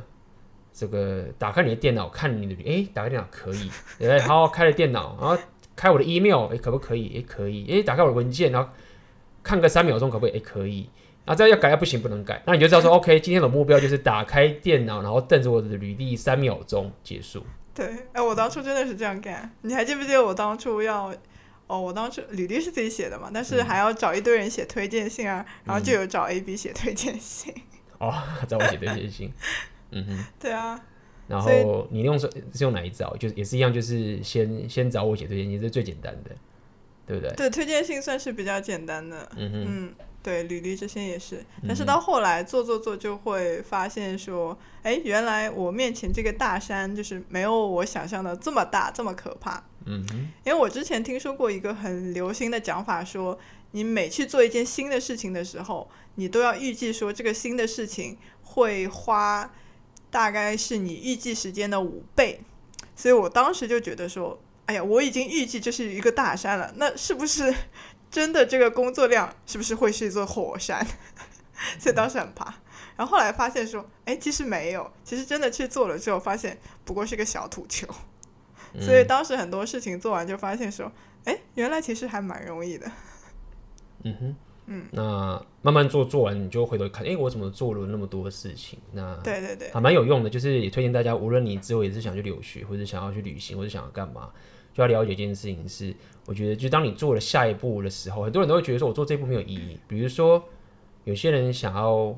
[0.74, 2.84] 这个打开你的电脑看你的履历？
[2.84, 5.38] 哎，打开电脑可以，对，好，开了电脑，然后。
[5.76, 7.18] 开我的 email，哎，可不可以？
[7.18, 7.66] 哎，可以。
[7.68, 8.70] 哎，打开我的文件，然后
[9.42, 10.38] 看个三秒钟，可不可以？
[10.38, 10.88] 哎，可以。
[11.26, 12.40] 然后再要改，不行，不能改。
[12.46, 17.44] 那你就知道说，OK，今天的目标就是打开电脑，然后瞪着我的履历三秒钟结束。
[17.74, 19.52] 对，哎，我当初真的是这样干。
[19.62, 21.12] 你还记不记得我当初要？
[21.66, 27.52] 哦，我当初履历是自己写的嘛，但是还要找一堆人写推荐信啊，然后就有找 AB 写推荐信。
[27.98, 28.14] 哦，
[28.48, 29.34] 找我写推荐信。
[29.94, 30.26] 嗯哼。
[30.40, 30.80] 对啊。
[31.26, 33.16] 然后你用是是用哪一招？
[33.16, 36.32] 就是也是一样，就是先先找我写推荐信，是最简单的，
[37.08, 37.34] 对不对？
[37.36, 39.32] 对，推荐信算是比较简单的。
[39.38, 41.42] 嗯哼嗯，对，履历这些也是。
[41.66, 49.64] 但是到后来做做做，就会发现说，哎，原来我面前这个大山就是没有我想象的这么大，这么可怕。
[49.86, 50.28] 嗯哼。
[50.46, 53.40] 因为我之前听说过一个很流行的讲法，说
[53.72, 59.50] 你每去做一件新的事情的时候，你都要预计说这个新的事情会花。
[60.14, 62.40] 大概是你预计时间的五倍，
[62.96, 67.52] 所以我当时就觉得说，哎呀，我已经预计这是一个大山了，那是不是
[68.12, 70.86] 真的这个工作量是不是会是一座火山？
[71.82, 72.54] 所以当时很怕。
[72.96, 77.88] 然后后来发现说，哎，其实没有，其实真的去做了之后，发现不过是个小土球。
[78.80, 80.92] 所以当时很多事情做完就发现说，
[81.26, 82.92] 哎，原来其实还蛮容易的。
[84.04, 88.80] 嗯哼，嗯，那慢慢做做完，你就回头看，哎，我怎么做了那么多事情？
[88.94, 90.30] 那对对对，还蛮有用的。
[90.30, 94.30] 就是也推荐大家，无论你之后也是想去留学，或者想要去旅行，或者想要干嘛。
[94.74, 95.94] 就要了解一件事情是，
[96.26, 99.78] 我觉得就当你做了下一步的时候，很多人都会觉得说，我做这一步没有意义。
[99.88, 100.44] 比如说，
[101.04, 102.18] 有些人想要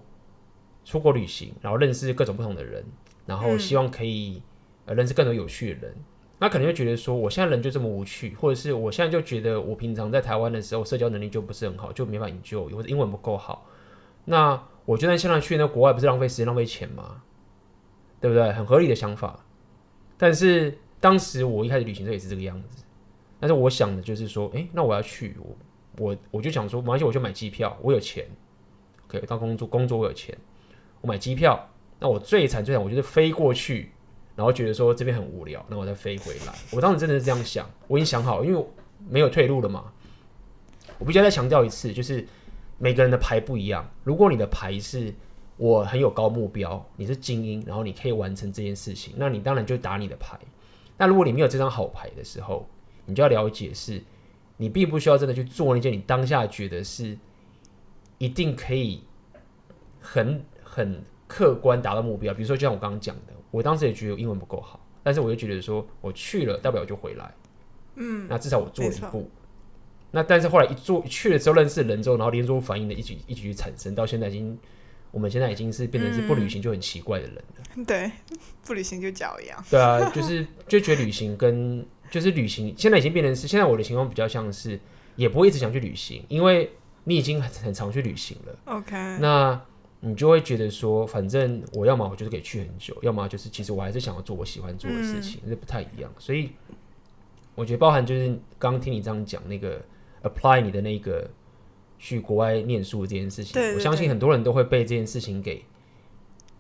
[0.86, 2.86] 出国旅行，然后认识各种不同的人，
[3.26, 4.42] 然后希望可以
[4.86, 5.96] 呃认识更多有趣的人，
[6.40, 13.66] 那可能会觉得说，我现在人就这么无趣，或者是我现在就觉得我平常在台湾的时候社交能力就不是很好，就没法研究，或者英文不够好。
[14.26, 17.22] 那我觉得现在去那国外不是浪费时间浪费钱吗？
[18.20, 18.52] 对不对？
[18.54, 19.46] 很合理的想法，
[20.18, 20.78] 但是。
[20.98, 22.84] 当时我一开始旅行社也是这个样子，
[23.40, 25.56] 但是我想的就是说，哎、欸，那我要去，我
[26.00, 28.26] 我我就想说，没关系，我就买机票，我有钱，
[29.08, 30.36] 可以到工作工作我有钱，
[31.02, 31.70] 我买机票，
[32.00, 33.92] 那我最惨最惨，我就是飞过去，
[34.36, 36.54] 然后觉得说这边很无聊，那我再飞回来。
[36.72, 38.66] 我当时真的是这样想，我已经想好，因为
[39.08, 39.86] 没有退路了嘛。
[40.98, 42.26] 我必须要再强调一次，就是
[42.78, 43.90] 每个人的牌不一样。
[44.04, 45.14] 如果你的牌是
[45.58, 50.38] 我很有高目标，你是精英，然后你可以完成这件事情，那你当然就打你的牌。
[50.98, 52.68] 那如果你没有这张好牌的时候，
[53.06, 54.02] 你就要了解是，
[54.58, 57.18] 你并不需要真的去做那件你当下觉得是
[58.18, 59.04] 一定可以
[60.00, 62.34] 很很客观达到目标。
[62.34, 67.34] 比如说，就像我刚刚讲的，我当时也觉得英文不够好，但是我就觉得说我去了，代表我就回来。
[67.96, 69.30] 嗯，那至少我做了一步。
[70.12, 74.58] 那但是后来一做去了之后，认识人之后，然后连锁反应的一起一起去产生，到现在已经。
[75.12, 77.42] 我们现在已经是变成是不旅行就很奇怪的人了。
[77.76, 78.12] 嗯、对，
[78.68, 79.64] 不旅行就脚一样。
[79.70, 84.78] 对啊，就是就觉得旅行跟就是旅行，现在已经变成是现在我的情况比较像是，
[85.16, 86.70] 也不会一直想去旅行，因为
[87.06, 88.60] 你已经很很常去旅行了。
[88.66, 89.66] OK，那
[90.06, 96.12] 你就会觉得说，反正我要么我就是可以去很久，要么就是其实我还是想要做我喜欢做的事情，这、嗯、不太一样。
[96.18, 96.52] 所以
[97.56, 99.84] 我觉得包含就是刚刚听你这样讲那个
[100.24, 101.30] apply 你的那个。
[101.98, 105.64] 去国外念书这件事情，我相信很多人都会被这件事情给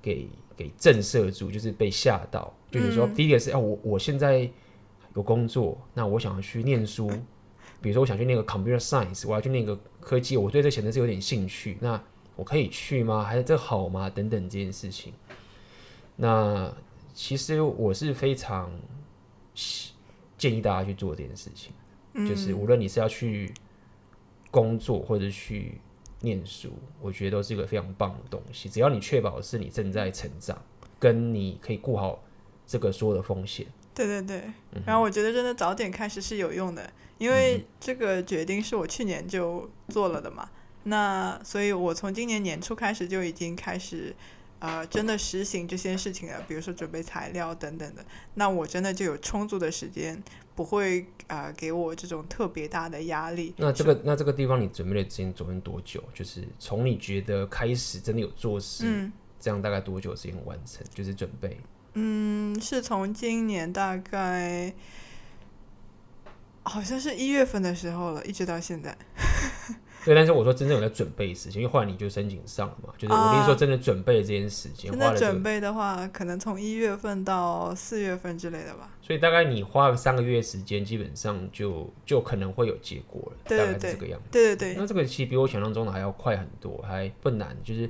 [0.01, 2.51] 给给震慑住，就是被吓到。
[2.71, 4.49] 就是说，第一个是，啊，我我现在
[5.13, 7.09] 有工作，那我想要去念书，
[7.81, 12.01] 比如说我想去那个 computer science，我要去那个科技，我对这前的是有点兴趣，那
[12.35, 13.23] 我可以去吗？
[13.23, 14.09] 还是这好吗？
[14.09, 15.13] 等等这件事情。
[16.15, 16.73] 那
[17.13, 18.71] 其实我是非常
[20.37, 21.73] 建议大家去做这件事情，
[22.27, 23.53] 就是无论你是要去。
[24.51, 25.81] 工作或者去
[26.21, 26.71] 念书，
[27.01, 28.69] 我觉得都是一个非常棒的东西。
[28.69, 30.57] 只要你确保是你正在成长，
[30.97, 32.23] 跟你可以顾好
[32.65, 33.67] 这个所有的风险。
[33.93, 34.43] 对对对。
[34.85, 40.49] 然后我觉得真的早点开始是有用的，因为这个决定是我去年就做了的嘛。
[40.85, 44.15] 那所以我从今年年初开始就已经开始。
[44.57, 48.03] 啊、呃，真的实行这些事情了，比如说准备材料等等的，
[48.35, 50.23] 那我真的就有充足的时间，
[50.55, 53.53] 不会啊、呃、给我这种特别大的压力。
[53.57, 56.01] 那这个那这个地方你准备的时间准备多久？
[56.13, 60.83] 就是从你觉得开始真的有做事，嗯、这样大概多久时间完成？
[60.91, 61.59] 就是准备。
[61.93, 64.73] 嗯，是从今年大概
[66.63, 68.97] 好像是一月份的时候了，一直到现在。
[70.05, 78.91] 对，但是我说真正有在准备时间，因为后来你就申请上了嘛，就是我跟你说真的准备这件事情，真的准备的话，可能从一月份到四月份之类的吧。
[79.01, 84.27] 所以大概你花了三个月时间，基本上就就可能会有结果了，对对对，大概是这个样子。
[84.31, 87.57] 对对对，那这个其实比我想象中的还要快很多，还不难。
[87.63, 87.89] 就是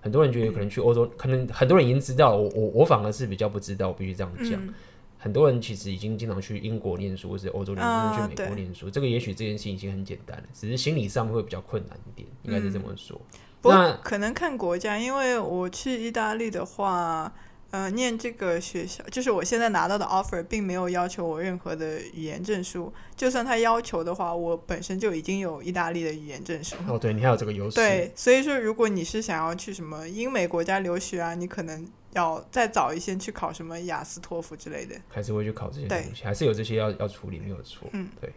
[0.00, 4.52] 很多人觉得可能去欧洲，嗯、可能很多人已经知道，我我我反而是比较不知道，我必须这样讲。
[4.54, 4.74] 嗯
[5.18, 8.88] 很多人其实已经经常去英国念书，或者欧洲念书，去美国念书。
[8.88, 13.20] 这个也许这件事情已经很简单了，只是心理上会比较困难一点，应该是这么说。
[13.60, 17.32] 不过可能看国家，因为我去意大利的话。
[17.70, 22.90] 呃，念这个学校，就是我现在拿到的 offer，并没有要求我任何的语言证书。
[23.14, 26.76] 就算他要求的话，我本身就已经有意大利的语言证书。
[26.88, 27.76] 哦，对，你还有这个优势。
[27.76, 34.94] 对，所以说，如果你是想要去什么英美国家留学啊，你可能要再早一些去考什么雅思、托福之类的。
[35.08, 37.88] 还是会去考这些东西，还是有这些要要处理，没有错。
[37.92, 38.32] 嗯，对，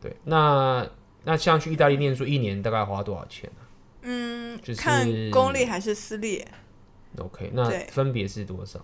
[0.00, 0.16] 对。
[0.24, 0.86] 那
[1.24, 3.66] 那像去意大利念书，一年大概花多少钱呢？
[4.02, 6.44] 嗯，就是看公立还是私立。
[7.18, 8.80] OK，那分别是多少？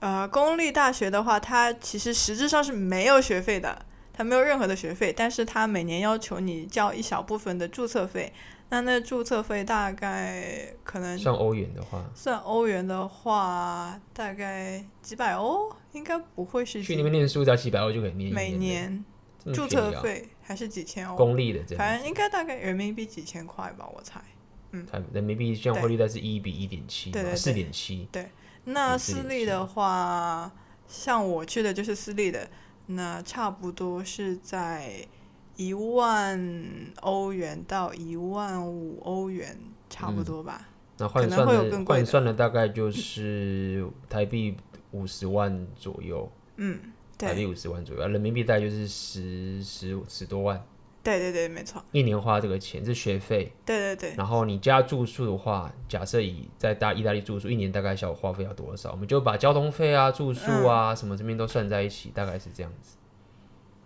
[0.00, 8.32] 呃，公立大学的话，它其实实质上是没有学费的，它没有任何的学费，但是它每年要求你交一小部分的注册费。
[8.70, 16.82] 那那注册费大概可能算欧元的话，算欧元的话，大概几百欧，应该不会是。
[16.82, 18.32] 去那边念书只要几百欧就可以念。
[18.32, 19.04] 每年。
[19.54, 24.20] 注册费还是几千欧，公立的这样，反正应该大概人民币几千块吧，我猜。
[24.72, 27.34] 嗯，人民币现在汇率在是一比一点七，对。
[27.34, 28.06] 四点七。
[28.12, 28.28] 对，
[28.64, 30.52] 那私立的话，
[30.86, 32.46] 像我去的就是私立的，
[32.86, 35.06] 那差不多是在
[35.58, 36.40] 一万
[37.00, 39.58] 欧元到一万五欧元，
[39.90, 40.60] 差不多吧。
[40.62, 44.56] 嗯、那换算的换算的大概就是台币
[44.92, 46.30] 五十万左右。
[46.58, 46.78] 嗯。
[47.18, 50.64] 台币五十万左右，人民币大概就是十十十多万。
[51.02, 51.82] 对对对，没错。
[51.90, 53.52] 一年花这个钱是学费。
[53.66, 54.14] 对对对。
[54.16, 58.92] 然后你加住宿的话，假设以在大意大利住宿，一年大概小花费要多少？
[58.92, 62.96] 我们就把交通费啊、住宿啊、嗯、什么这边都算在一起，大概是这样子。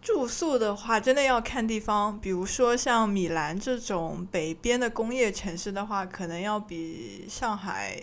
[0.03, 2.19] 住宿的话，真的要看地方。
[2.21, 8.03] 比如说像米兰这种北边的工业城市的话，可能要比上海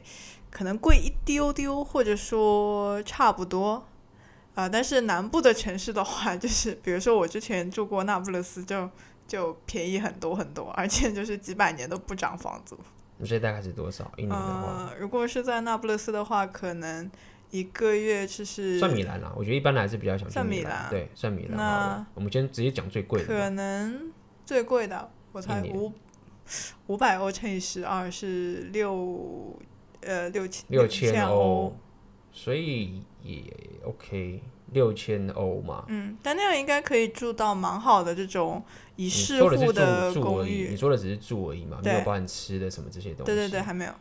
[0.50, 3.86] 可能贵一丢丢，或者说差不多。
[4.56, 8.90] 啊、呃，但是南部的城市的话，就是比如说我之前住过那不勒斯就，
[9.28, 12.78] 就就便宜很多很多，而且就是几百年都不涨房租。
[13.18, 14.88] 你这大概是多少一年的话？
[14.90, 17.12] 呃，如果是在那不勒斯的话，可能
[17.52, 19.34] 一个月就是算米兰啦。
[19.36, 20.64] 我觉得一般来还是比较想去米兰。
[20.64, 21.58] 算米兰，对，算米兰。
[21.58, 23.28] 那我们先直接讲最贵的。
[23.28, 24.12] 可能
[24.46, 25.92] 最贵的，我猜五
[26.88, 29.58] 五百欧乘以十二是六
[30.02, 31.76] 呃六千六千欧。
[32.32, 33.44] 所以也
[33.84, 35.84] OK，六千欧嘛。
[35.88, 38.64] 嗯，但那样应该可以住到蛮好的这种
[38.96, 40.68] 一室户的公寓。
[40.70, 43.24] 你说的只是住而已嘛，没有包含吃的什么这些东西。
[43.26, 43.92] 对对对，还没有。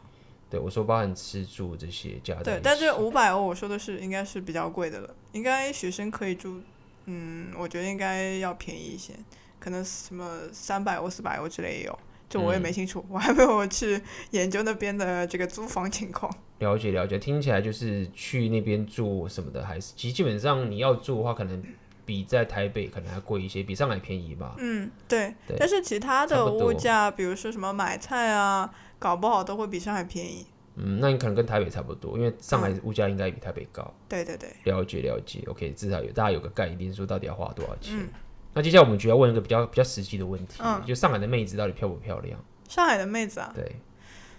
[0.50, 2.34] 对，我说包含吃住这些加。
[2.42, 6.60] 对，但是五百欧我说的是应该是比较贵的了，应该学生可以住，
[7.06, 9.12] 嗯，我觉得应该要便宜一些，
[9.58, 11.98] 可能什么三百欧、四百欧之类也有。
[12.30, 13.98] 这我也没清楚，嗯，我还没有去
[14.32, 16.30] 研究那边的这个租房情况。
[16.58, 21.62] 了解了解，听起来就是去那边住什么的，还是基基本上你要住的话，可能
[22.08, 24.54] 比在台北可能还贵一些，比上海便宜吧。
[24.56, 25.34] 嗯，对。
[25.46, 30.46] 对，但是其他的物价，比如说什么买菜啊，搞不好都会比上海便宜。
[30.76, 33.82] 嗯，那你可能跟台北差不多，因为上海物价应该比台北高。
[33.82, 33.94] 嗯。
[34.08, 34.48] 对对对。
[34.64, 37.94] 了解了解，OK，至少有大家有个概念，说到底要花多少钱。
[37.98, 38.08] 嗯
[38.54, 42.40] 那接下来我们就要问一个比较比较实际的问题，嗯，就上海的妹子到底漂不漂亮？
[42.68, 43.52] 上海的妹子啊？
[43.54, 43.76] 对，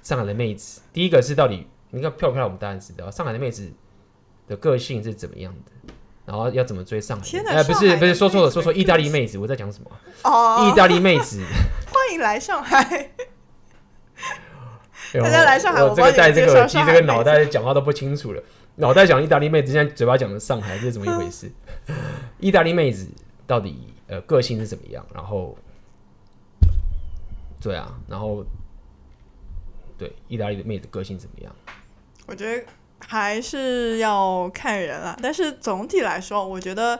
[0.02, 2.46] 上海的妹子，第一个是到底你看漂不漂亮？
[2.46, 3.72] 我们当然知道，上海的妹子
[4.48, 5.94] 的个性是怎么样的，
[6.30, 7.40] 然后要怎么追上海？
[7.48, 9.90] 哎、呃，不是不是，说错了，说错，意大利妹子，我在讲什么？
[10.24, 11.42] 哦，意大利妹子，
[11.92, 13.10] 欢迎来上海。
[15.12, 18.44] 大家来上海，我这个戴这个耳机，这个脑袋讲话都不清楚了，
[18.76, 21.52] 脑袋讲意大利妹子，现在嘴巴讲的上海，这是怎么一回事？
[22.40, 23.08] 意大利妹子
[23.48, 23.92] 到底？
[24.06, 25.04] 呃，个性是怎么样？
[25.14, 25.58] 然后，
[27.62, 28.44] 对啊，然后，
[29.98, 31.56] 对，意大利的妹子个性怎么样？
[32.26, 32.64] 我觉得
[33.08, 37.00] 还是要看人啦，但是总体来说，我觉得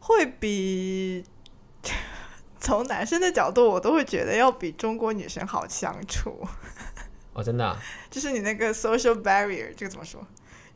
[0.00, 1.24] 会比
[2.60, 6.46] 从男生的角度，我都会觉得要比中国女生好相处。
[7.32, 7.76] 哦，真的啊？
[8.10, 10.20] 就是你那个 social barrier，这个怎么说？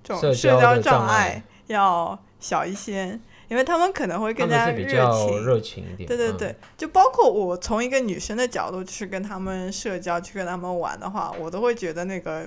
[0.03, 3.18] 这种社交障碍要小一些。
[3.48, 6.07] 因为他们可能会更加热情，热情一点。
[6.07, 12.46] 对对对，就包括我从一个女生的角度去跟他们社交，去跟他们玩的话，我都会觉得那个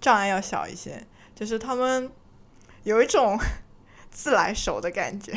[0.00, 1.04] 障碍要小一些。
[1.40, 2.10] 就是他们
[2.82, 3.38] 有一种
[4.12, 5.32] 自来熟的感觉。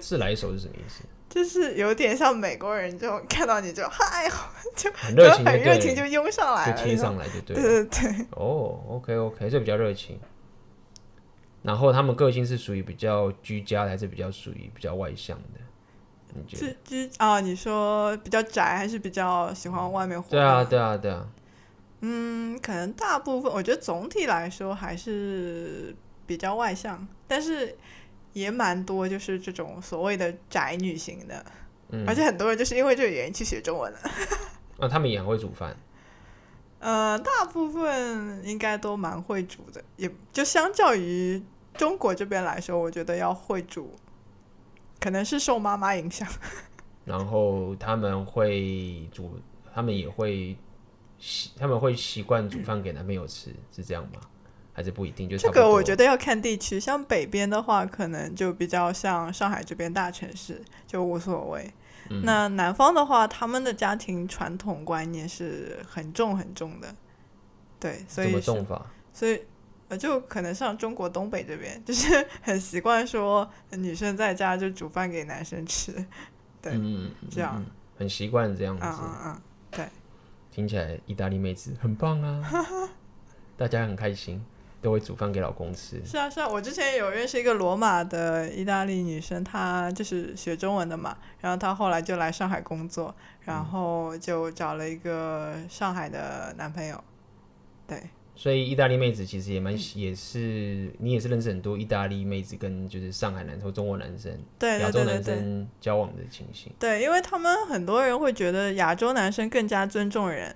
[0.00, 1.04] 自来熟是什么意思？
[1.28, 4.28] 就是有点像美国人，就看到你就嗨，
[4.74, 7.54] 就很热情，很热情就拥上来了，就贴上来就对。
[7.54, 8.26] 对对对。
[8.32, 10.18] 哦，OK OK，这比较热情。
[11.62, 15.60] 然后他们个性是属于比较居家，还是比较属于比较外向的？
[16.34, 16.76] 你觉得？
[16.82, 20.28] 居居啊，你说比较宅，还是比较喜欢外面活？
[20.28, 21.28] 对啊，对啊，对啊。
[22.04, 25.94] 嗯，可能大部分，我觉得总体来说还是
[26.26, 27.76] 比较外向，但是
[28.32, 31.44] 也蛮多就是这种所谓的宅女型的，
[31.90, 33.98] 嗯，而且很多人就是因为这个原因去学中文了。
[34.80, 35.76] 啊， 他们也很会煮饭。
[36.80, 41.40] 呃，大部分应该都蛮会煮的，也就相较于
[41.74, 43.94] 中国这边来说，我觉得要会煮，
[44.98, 46.26] 可能是受妈妈影响。
[47.06, 49.38] 然后他们会煮，
[49.72, 50.58] 他们也会习，
[51.56, 54.20] 他们会习惯煮饭给男朋友吃，嗯，是这样吗？
[54.74, 55.28] 还是不一定？
[55.28, 61.70] 就这个我觉得要看地区，像北边的话，可能就比较像上海这边大城市，就无所谓。
[62.08, 66.94] 嗯、那南方的话，他们的家庭传统观念是很重很重的，
[67.78, 68.90] 对，所以怎么重法？
[69.12, 69.40] 所以
[69.88, 75.92] 呃，就可能像中国东北这边，就是很习惯说女生在家就煮饭给男生吃，
[76.62, 77.66] 对，嗯、这样、嗯、
[77.98, 79.40] 很习惯这样子，嗯嗯嗯，对，
[80.52, 82.40] 听起来意大利妹子很棒啊，
[83.58, 84.44] 大家很开心。
[84.82, 86.04] 都会煮饭给老公吃。
[86.04, 97.00] 是啊，是啊，我之前有认识一个罗马的意大利女生，她就是学中文的嘛，然后她后来就来上海工作，然后就找了一个上海的男朋友。
[97.86, 106.72] 对，所以意大利妹子其实也蛮也是你也是认识很多意大利妹子跟就是上海男生、中国男生、对亚洲男生交往的情形。
[106.78, 110.54] 对，因为他们很多人会觉得亚洲男生更加尊重人，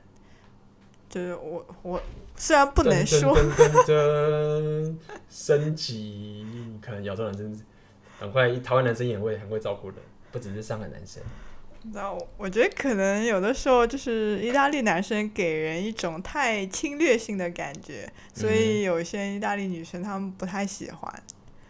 [1.09, 2.01] 就是我我。
[2.39, 4.95] 虽然不能说，噔噔噔噔
[5.31, 6.45] 升级，
[6.83, 7.59] 可能亚洲男生
[8.21, 9.97] 很快，台湾男生也会很会照顾人，
[10.31, 11.23] 不只是上海男生。
[11.93, 21.23] 那我我觉得可能有的时候就是意大利男生给人一种太侵略性的感觉，所以有一些意大利女生她们不太喜欢，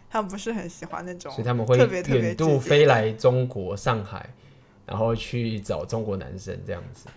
[0.09, 4.29] 她们不是很喜欢那种，所以他们会远渡飞来中国上海，
[4.85, 7.07] 然后去找中国男生这样子。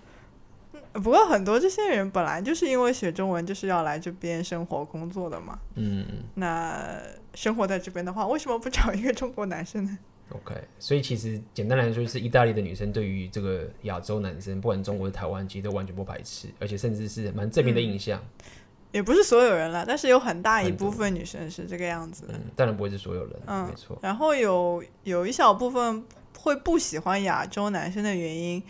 [0.93, 5.59] 不过很多这些人本来就是因为学中文就是要来这边生活工作的嘛。
[5.77, 6.05] 嗯。
[6.35, 7.01] 那
[7.33, 9.97] 生活在这边的话，为什么不找一个中国男生呢
[10.31, 18.21] ？OK，所以其实简单来说，就是意大利的女生对于这个亚洲男生，不管中国的台湾，其实都完全不排斥，而且甚至是蛮正面的印象。
[18.21, 18.45] 嗯。
[18.93, 22.35] 也不是所有人啦，但是有很大一部分女生是这个样子的。
[22.35, 23.33] 嗯，当然不会是所有人。
[23.47, 23.97] 嗯，没错。
[24.03, 26.05] 然后有有一小部分
[26.37, 28.61] 会不喜欢亚洲男生的原因。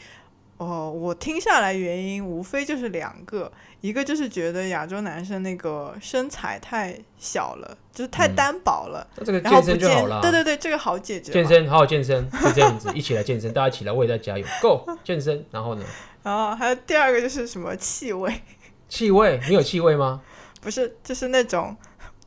[0.61, 3.50] 哦，我听下来原因无非就是两个，
[3.80, 9.08] 一个就是觉得亚洲男生那个身材太小了，就是太单薄了。
[9.16, 10.20] 嗯、这个健身就好了。
[10.20, 11.32] 对对对，这个好解决。
[11.32, 15.42] 健身，好好健身，就这样子，一起来健身，大家一起来，我也在加油，Go 健身。
[15.50, 15.84] 然后呢？
[16.22, 18.42] 然后还有第二个就是什么气味？
[18.86, 19.40] 气味？
[19.48, 20.20] 你有气味吗？
[20.61, 21.74] 不是，就是那种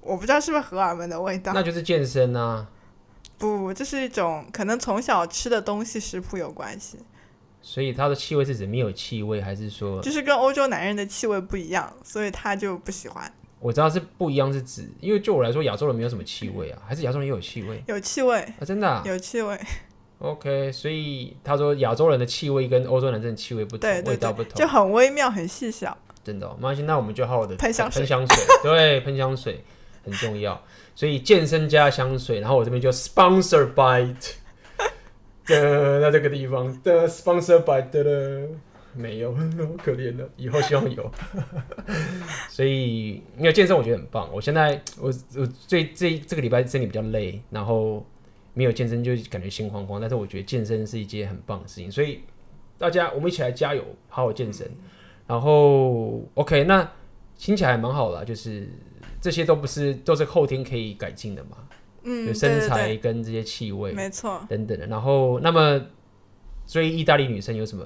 [0.01, 1.51] 我不知道是不是荷尔蒙的味道。
[1.53, 2.65] 那就是健身啊。
[3.38, 6.97] 不，这、是一种可能从小吃的东西食谱有关系。
[7.66, 13.32] 所以他的气味是指没有气味，还是说就是跟欧洲男人的气味不一样，所以他就不喜欢。
[13.61, 17.82] 我知道是不一样，是指因为就我来说，亚洲人没有什么气味啊，还是亚洲人也有气味？
[17.88, 19.57] 有气味啊，真的、啊、有气味。
[20.20, 25.97] OK，所以他说亚洲人的气味跟欧洲男生的气味不同，对对对，味道不同，就很微妙，很细小。
[26.22, 29.64] 真的、哦，没关系，那我们就好好的喷香水，喷香水， 对，喷香水
[30.03, 30.61] 很重要。
[30.93, 34.14] 所以健身加香水，然后我这边就 sponsor by。
[35.47, 38.49] 的在这个地方的 sponsor by 的了，
[38.95, 39.41] 没有，好
[39.83, 41.11] 可怜的，以后希望有。
[42.49, 48.05] 所以因为健身我觉得很棒，我现在我我最这这个礼拜身体比较累，然后
[48.53, 52.21] 没有健身就感觉心慌慌，但是我觉得健身是一件很棒的事情，所以
[52.77, 54.69] 大家我们一起来加油，好好健身。
[55.25, 56.91] 然后 OK，那
[57.37, 58.69] 听起来还蛮好的，就是
[59.19, 61.57] 这些都不是都是后天可以改进的嘛。
[62.03, 64.85] 嗯，有身材跟这些气味，没错，等等的。
[64.87, 65.81] 然后，那么
[66.67, 67.85] 追意大利女生有什么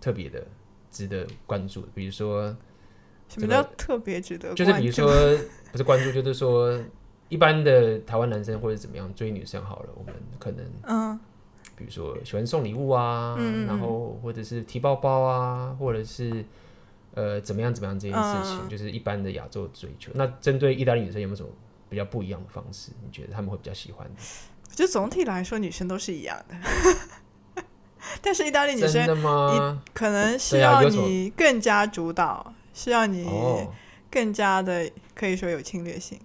[0.00, 0.46] 特别的
[0.90, 1.86] 值得关注？
[1.94, 2.54] 比如说，
[3.28, 4.54] 什么叫特别值得？
[4.54, 5.08] 就是比如说，
[5.72, 6.78] 不是关注，就是说，
[7.28, 11.18] 一般的台湾男生或者怎么样追女生好了，我们可能，嗯，
[11.76, 16.44] 比如说喜欢送礼物啊，嗯，然后或者是提包包啊，或者是
[17.14, 20.10] 呃怎么样怎么样这件事情，嗯，就是一般的亚洲追求。
[20.14, 21.48] 那针对意大利女生有没有什么？
[21.88, 24.14] 比较不一样的方式，你觉得他们会比较喜欢的？
[24.70, 27.62] 我觉得总体来说，女生都是一样的，
[28.20, 29.82] 但是意大利女生真的吗？
[29.92, 33.26] 可能是要你更加主导，是要你
[34.10, 36.20] 更加的可以说有侵略性。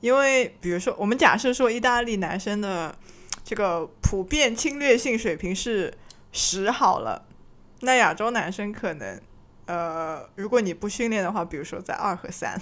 [0.00, 2.94] 因为比如说，我们假设说意大利男生的
[3.44, 5.92] 这个普遍侵略性水平是
[6.32, 7.24] 十好了，
[7.80, 9.20] 那亚洲男生可能。
[9.66, 12.60] 呃，如果你不训练的话，比如说在二和三，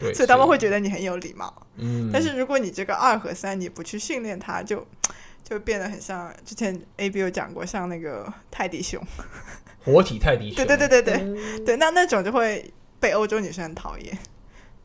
[0.00, 1.66] 对， 所以他们会觉得你很有礼貌。
[1.76, 4.84] 嗯，但是如果你这个二和三你不去训练它，就
[5.44, 9.00] 就变得很像之前 A B 有讲过，像那个泰迪熊，
[9.84, 10.56] 活体泰迪熊。
[10.56, 14.18] 对对对对对、嗯、对，那那种就会被欧洲女生很讨厌。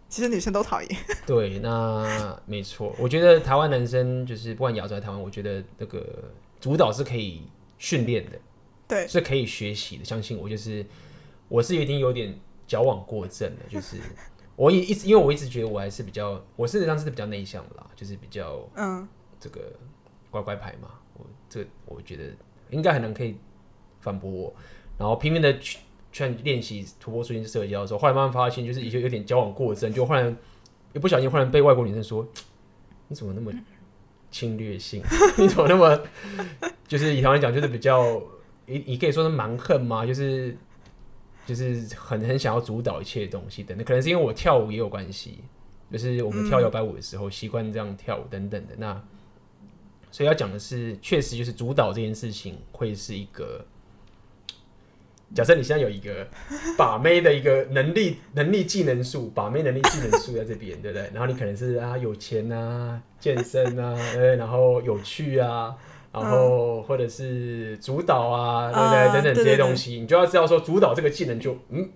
[0.07, 0.97] 其实女生都讨厌。
[1.26, 2.95] 对，那没错。
[2.99, 7.41] 我觉得台湾男生就是不管亚洲还是台湾，我觉得那个主导是可以
[7.80, 8.38] 训练的，
[8.88, 10.05] 对，是可以学习的。
[10.05, 10.86] 相信我，就是。
[11.48, 12.38] 我是已经有点
[12.68, 13.98] 矫枉过正了，就是
[14.56, 19.08] 我也一直，因为我一直觉得我还是比较，我事实上是比较内向的啦，就是比较嗯，
[19.39, 19.62] 这个
[20.32, 20.89] 乖乖牌嘛。
[21.14, 22.24] 我这个我觉得
[22.70, 23.38] 应该很难可以
[24.00, 24.54] 反驳我，
[24.98, 25.80] 然后拼命的去
[26.43, 30.36] 练习突破出去社交的时候，后来慢慢发现，就是已经有点矫枉过正，就忽然
[30.93, 32.26] 一不小心忽然被外国女生说，
[33.10, 33.52] 你怎么那么
[34.32, 35.04] 侵略性？
[35.38, 36.02] 你怎么那么
[36.88, 38.22] 就是以台湾讲就是比较，
[38.66, 40.06] 你你可以说是蛮横吗？
[40.06, 40.58] 就是。
[41.46, 45.39] 就是很很想要主导一切东西等等，可能是因为我跳舞也有关系，
[45.91, 48.74] 就是我们跳摇摆舞的时候习惯这样跳舞等等的。
[48.78, 49.02] 那
[50.12, 53.66] 所以要讲的是，确实就是主导这件事情会是一个
[55.34, 56.26] 假设你现在有一个
[56.78, 61.10] 把妹的一个能力、 能力、技能树，把妹能力、技能树在这边，对不对？
[61.14, 65.76] 然后你可能是啊有钱啊、健身啊，对，然后有趣啊，
[66.22, 69.13] 然后或者是主导啊，对不对？
[69.13, 71.89] 等等这些东西，你就要知道说主导这个技能就嗯。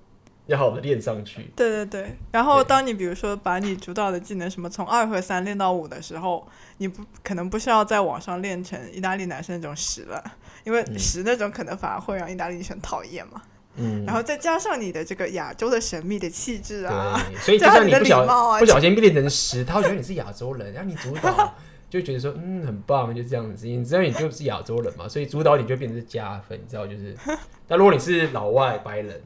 [0.50, 1.48] 要好的练上去。
[1.56, 6.44] 对对对，然后当你比如说把你主导的技能什么从二和三练到五的时候，
[6.78, 10.24] 你不可能不需要在网上练成意大利男生那种十了，
[10.64, 13.40] 因为十那种可能反而会让意大利女生讨厌嘛。
[13.76, 14.04] 嗯。
[14.08, 18.26] 然后再加上你的这个亚洲的神秘的气质啊，所以 就算你不小
[18.58, 21.54] 不小心练成十，他会觉得你是亚洲人，然后你主导
[21.90, 27.16] 就觉得说嗯很棒，就这样子，你知道你就是亚洲人嘛，所以主导你就变成是加分，你知道就是。
[27.68, 29.22] 但如果你是老外白人。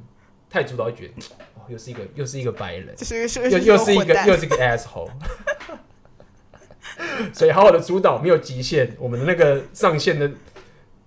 [0.50, 1.14] 太主导觉得，
[1.56, 2.96] 哦，又是一个又是一个白人，
[3.50, 5.10] 又又是一个又是一个 asshole，
[7.34, 10.32] 所以好好的主导没有极限，我们的那个上限的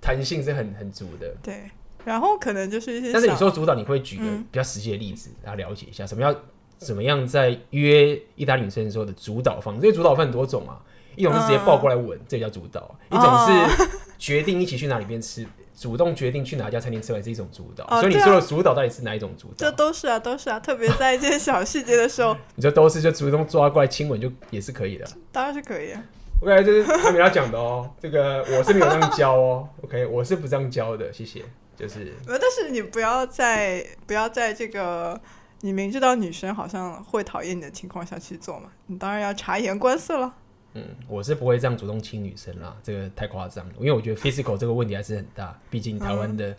[0.01, 1.33] 弹性是很很足的。
[1.45, 1.71] 对，
[2.05, 6.35] 然后可能就是一些，但是你说主导，你会举个比较实际的例子，大家、嗯、了解一下，什么要
[6.79, 9.81] 怎么样在约意大利女生的时候的主导方式？
[9.83, 10.83] 因为主导分很多种啊，
[11.17, 13.89] 一种是直接抱过来吻，嗯、这叫主导；一种是
[14.19, 15.47] 决定一起去哪里边吃。
[15.79, 19.55] 主动决定去哪家餐厅吃饭是一种主导，哦、所以你说的主导到底是哪一种主导？
[19.59, 22.35] 这都是啊，都是啊， 特别在一些小细节的时候。
[22.57, 25.07] 你说都是，就主动抓过来亲吻就也是可以的。
[25.31, 26.03] 当然是可以啊。
[26.41, 29.69] OK，这是卡米拉讲的哦，这个我是没有这样教哦。
[29.85, 31.45] OK，我是不这样教的，谢谢。
[31.77, 35.21] 就是，但是你不要在不要在这个
[35.61, 40.33] 你明知道女生好像会讨厌你的情况下去做嘛，你当然要察言观色了。
[40.77, 43.73] 嗯，我是不会这样主动亲女生啦，这个太夸张了。
[43.79, 46.57] 因为我觉得 physical 这个问题还是很大，毕竟台湾的，嗯、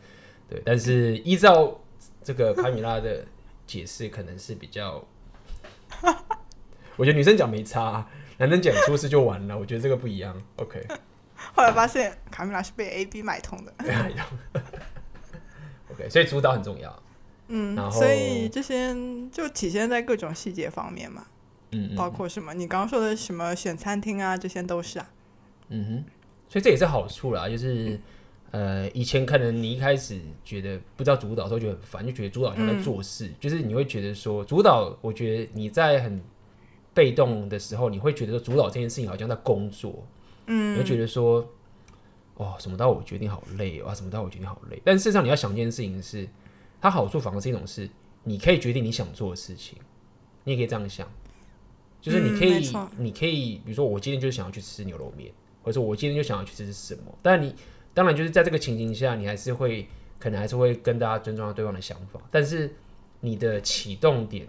[0.49, 0.61] 对。
[0.65, 1.79] 但是依照
[2.23, 3.23] 这个卡米拉的
[3.67, 5.05] 解释，可能是比较，
[6.97, 8.07] 我觉得女生讲没差，
[8.37, 9.55] 男生讲出事就完了。
[9.55, 10.41] 我觉得这个不一样。
[10.55, 10.83] OK。
[11.53, 13.71] 后来发现卡米拉是被 AB 买通的。
[15.91, 17.03] OK，所以主导很重要。
[17.49, 18.95] 嗯，然后所以这些
[19.31, 21.27] 就体现在各种细节方面嘛。
[21.71, 22.53] 嗯，包括什么？
[22.53, 25.09] 你刚刚说的什么选餐厅啊，这些都是啊。
[25.69, 26.11] 嗯哼，
[26.47, 27.99] 所以这也是好处啦，就是
[28.51, 36.21] 呃，以前可能你一开始觉得不知道主导的时候觉得很烦，就觉得主导像在做事，嗯、就是你会觉得说主导，我觉得你在很
[36.93, 40.07] 被动的时候，你会觉得说主导这件事情好像在工作，
[40.45, 41.45] 嗯，你会觉得说
[42.35, 44.81] 哦，什么都要我决定好累啊，什么都要我决定好累。
[44.85, 46.25] 但事实上你要想一件事情是，
[46.79, 47.89] 它好处反而是一种是，
[48.23, 49.77] 你可以决定你想做的事情，
[50.45, 51.05] 你也可以这样想。
[51.99, 55.31] 就是你可以，嗯、你可以，比如说我今天就想要去吃牛肉面，
[55.61, 57.01] 或者说我今天就想要去吃什么。
[57.21, 57.53] 但你
[57.93, 59.87] 当然就是在这个情形下，你还是会
[60.19, 62.21] 可能还是会跟大家尊重对方的想法。
[62.31, 62.73] 但是
[63.21, 64.47] 你的启动点，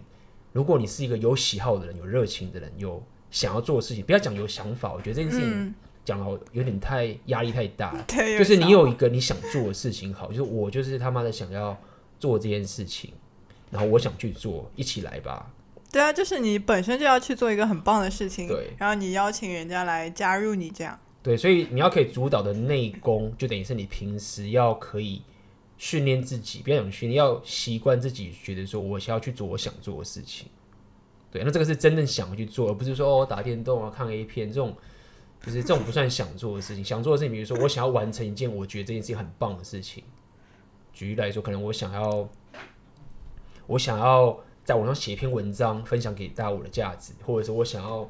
[0.52, 5.74] 如果你是一个有喜好的人、有热情的人、有想要做的事情，不要讲有想法，我觉得这件事情
[6.04, 7.92] 讲好有点太压力太大。
[8.16, 11.76] 嗯、就是你有一个你想做的事情，好，就是我就是他妈的想要
[12.20, 13.12] 做这件事情，
[13.70, 15.50] 然后我想去做，一起来吧。
[15.90, 25.22] 对啊，就是你本身就要去做一个很棒的事情，对，然后你邀请人家来加入你这样，对，所以你要可以主导的内功，就等于是你平时要可以
[25.78, 30.46] 训练自己，不要讲训练，要习惯自己觉得说我想要去做我想做的事情，
[31.30, 34.76] 对，那这个是真正想要去做，而不是说哦打电动啊、看 A 片这种，
[35.42, 36.84] 就是这种不算想做的事情。
[36.84, 40.04] 想做的事情，比如说我想要完成一件我觉得这件事情很棒的事情，
[40.92, 42.28] 举例来说，可能我想要，
[43.66, 44.38] 我想要。
[44.68, 48.06] 在网上写一篇文章，分享给大家我的价值，或者是我想要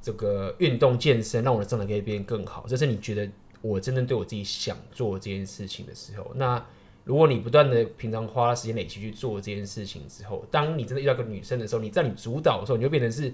[0.00, 2.64] 这个运动健身，让我的状态可以变得更好。
[2.66, 3.30] 这是你觉得
[3.60, 6.32] 我真正对我自己想做这件事情的时候。
[6.34, 6.64] 那
[7.04, 13.30] 如果你不断的平常花时间累积去做这件事情之后，当你真的遇到个女生的时候，你在你主导的时候，你就变成是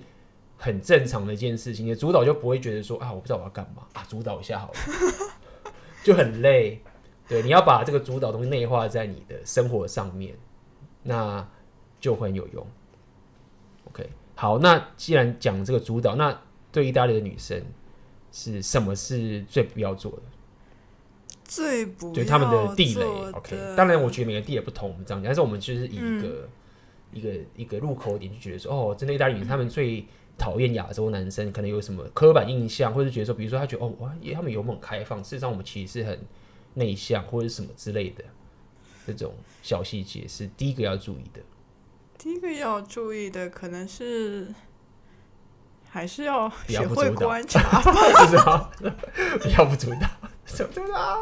[0.57, 1.87] 很正常的一件事情。
[1.87, 4.79] 你的主导就不会觉得说啊，我不知道我要干嘛啊，主导一下好了，
[6.03, 6.81] 就很累。
[7.29, 10.35] 对，你要把这个主导东西内化在你的生活上面。
[11.05, 11.49] 那
[12.05, 12.67] 就会很有用。
[13.89, 16.39] OK，好，那既然讲这个主导，那
[16.71, 17.65] 对意大利的女生
[18.31, 20.23] 是什么是最不要做的？
[21.45, 23.07] 最不对他们的地雷。
[23.33, 26.49] OK，当然我觉得每个地雷不同，我们这样讲，但是我们就是以一个、嗯、
[27.15, 30.05] 一个一个入口点，就觉得说，哦，真的意大利女生他们最
[30.37, 35.23] 讨厌亚洲男生，可能有什么刻板印象，或者觉得说，比如说他觉得哦，哇，他们有没有开放？
[35.23, 36.21] 事实上，我们其实是很
[36.75, 38.23] 内向，或者什么之类的
[39.07, 39.33] 这种
[39.63, 41.41] 小细节，是第一个要注意的。
[42.25, 44.49] 第一个要注意的可能是，
[45.91, 47.93] 还是要学会观察吧。
[48.27, 48.71] 是吗？
[49.43, 50.09] 不要不主导，
[50.47, 51.19] 怎么啦？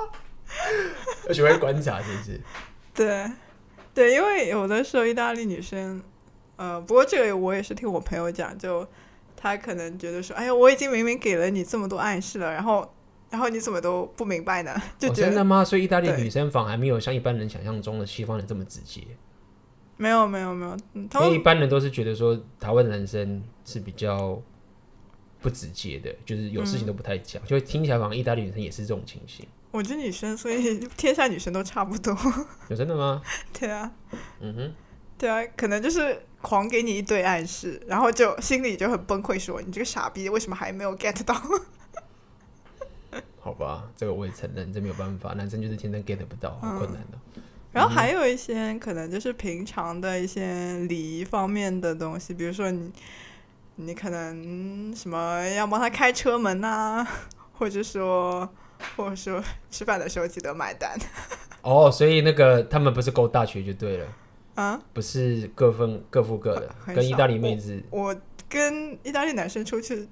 [1.27, 2.41] 要学会观察，是不是？
[2.95, 3.29] 对，
[3.93, 6.01] 对，因为有的时候意大利女生，
[6.55, 8.87] 呃，不过这个我也是听我朋友讲，就
[9.37, 12.95] 她可能觉得说，哎呀，我已经明明给了你这么多暗示了，然后
[13.29, 14.81] 然后你怎么都不明白呢？
[15.01, 15.65] 就觉得、哦、真的吗？
[15.65, 19.01] 所以意大利女生反而没有像一般人想象中的西方人这么直接。
[20.03, 24.43] 没有没有没有，因为一般人都是觉得说台湾的男生是比较
[25.41, 29.47] 不直接的，就是有事情都不太讲，嗯、就听起来好像意大利女生也是这种情形。
[29.71, 32.13] 我觉得女生，所 以天下女生都差不多。
[32.69, 33.23] 有真的吗？
[33.57, 33.93] 对啊。
[34.41, 34.75] 嗯哼。
[35.17, 41.41] 对啊，可能就是狂给你一堆暗示，然后就心里就很崩溃，说你这个傻逼为什么还没有 get 到？
[43.39, 47.19] 好吧，这个我也承认，这没有办法，男生就是天生 get 不到，好困难的。
[47.37, 47.43] 嗯
[47.73, 52.93] 然后还有一些可能就是平常的一些礼仪方面的东西，比如说你，
[53.77, 57.09] 你可能什么要帮他开车门呐、啊，
[57.59, 58.47] 或者说，
[58.95, 60.99] 或者说吃饭的时候记得买单。
[61.63, 64.07] 哦，所以那个他们不是勾大学就对了，
[64.57, 68.09] 啊，不是各分各付各的，跟意大利妹子我。
[68.09, 68.17] 我
[68.51, 70.07] 跟意大利男生出去，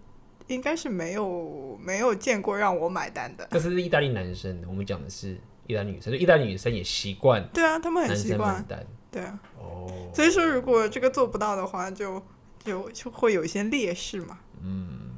[0.46, 3.46] 应该是没有没有见过让我买单的。
[3.50, 5.36] 这是意大利男生，我们讲的是。
[5.70, 8.64] 意大利女生，就意大利女生也习惯，对啊，他们很习惯，
[9.10, 12.22] 对啊，哦，所以说如果这个做不到的话，就
[12.64, 15.10] 就就会有一些劣势嘛，嗯，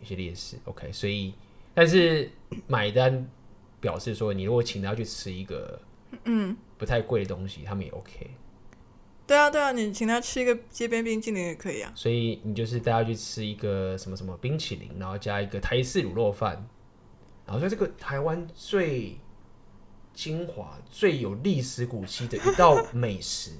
[0.00, 1.34] 一些劣势，OK，所以
[1.72, 2.30] 但是
[2.66, 3.26] 买单
[3.80, 5.80] 表示说，你如果请他去吃一个
[6.24, 6.56] 嗯。
[6.76, 8.30] 不太贵的东西，嗯、他们也 OK，
[9.26, 16.68] 对啊对啊，你请他吃一个街边冰淇淋也可以啊，所以你就是带他去吃一个什么什么冰淇淋，然后加一个台式卤肉饭，
[17.46, 19.16] 然后说这个台湾最。
[20.14, 23.50] 精华最有历史古迹的一道美食，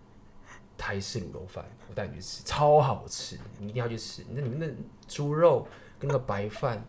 [0.76, 4.22] 台式卤肉饭，我带你去吃，超好吃，你一定要去吃。
[4.30, 4.68] 那里面的
[5.08, 5.66] 猪肉
[5.98, 6.84] 跟那个白饭，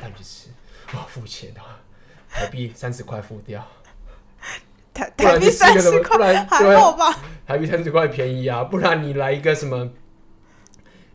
[0.00, 0.48] 带你去吃，
[0.92, 1.82] 我，付钱啊，
[2.30, 3.66] 台币三十块付掉，
[4.94, 7.18] 台台币三十块，不然还好吧？
[7.44, 9.90] 台币三十块便宜啊，不然你来一个什么，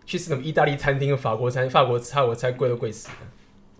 [0.05, 3.15] 去吃什么意大利餐厅、法国餐、法国菜，我猜贵都贵死了。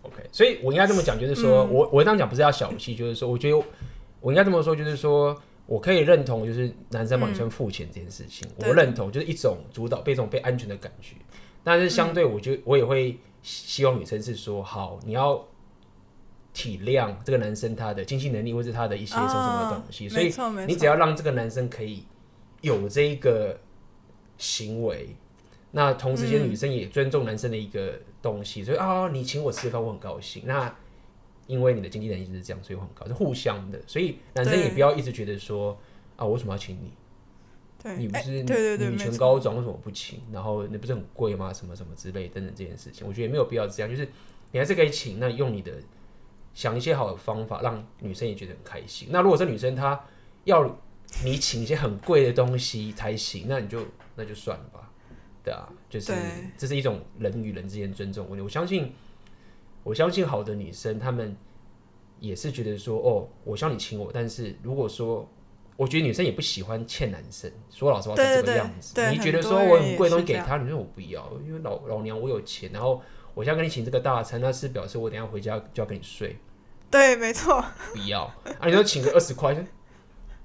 [0.04, 3.58] OK，所以我应该这么讲，就是说、嗯、我我这样讲不是要小气，就是说，我觉得
[4.20, 5.34] 我应该这么说，就是说
[5.66, 11.16] 我可以认同，就是男生帮女生付钱这件事情，嗯、我认同，就是一种主导，被这种被安全的感觉。
[11.64, 15.42] 但是相对，我就我也会希望女生是说，好，你要
[16.52, 20.10] 体谅这个男生他的经济能力，或者他的一些什么什么东西。
[20.10, 20.34] 所以
[20.68, 22.04] 你只要让这个男生可以
[22.60, 23.58] 有这一个
[24.38, 25.16] 行为，
[25.72, 27.98] 那同时间女生也尊重男生的一个。
[28.24, 30.42] 东西，所以啊，你请我吃饭，我很高兴。
[30.48, 30.74] 那
[31.46, 33.80] 因为你的经济能力是这样，所以我很高兴，是互相的。
[33.86, 35.78] 所以男生也不要一直觉得说
[36.16, 36.94] 啊，我为什么要请你？
[37.84, 40.22] 对，你不是对对对女权高涨，为什么不请？
[40.32, 41.52] 然后你不是很贵吗？
[41.52, 43.90] 什么什么之类等等这件事情，我觉得也没有必要这样。
[43.90, 44.08] 就是
[44.52, 45.74] 你还是可以请，那用你的
[46.54, 49.10] 想一些好的方法，让女生也觉得很开心。
[49.12, 50.02] 那如果是女生她
[50.46, 50.80] 要
[51.26, 54.90] 你请一些很贵的东西才行，那你就那就算了吧。
[55.44, 56.14] 对啊，就是
[56.58, 58.42] 这是一种人与人之间尊重问题。
[58.42, 58.94] 我相信，
[59.84, 61.36] 我相信好的女生，她们
[62.20, 65.30] 也是觉得说，哦，我希望你请我，但是如果说，
[65.76, 67.52] 我觉得女生也不喜欢欠男生。
[67.70, 69.02] 说老实话是这个样子。
[69.12, 73.02] 你觉得说我很贵的东西给他，你说我不要，因为老老娘我有钱，然后
[73.34, 76.38] 我现在跟你请这个大餐，那是表示我等一下回家就要跟你睡。
[76.90, 77.62] 对，没错。
[77.92, 78.24] 不要
[78.60, 78.68] 啊！
[78.68, 79.66] 你说请个二十块。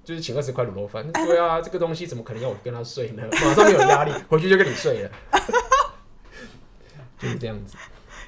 [0.09, 3.23] 就是请二十块卤肉饭，对啊，这个东西怎么可能要我跟他睡呢？
[3.31, 5.11] 马上没有压力， 回去就跟你睡了，
[7.21, 7.77] 就是这样子。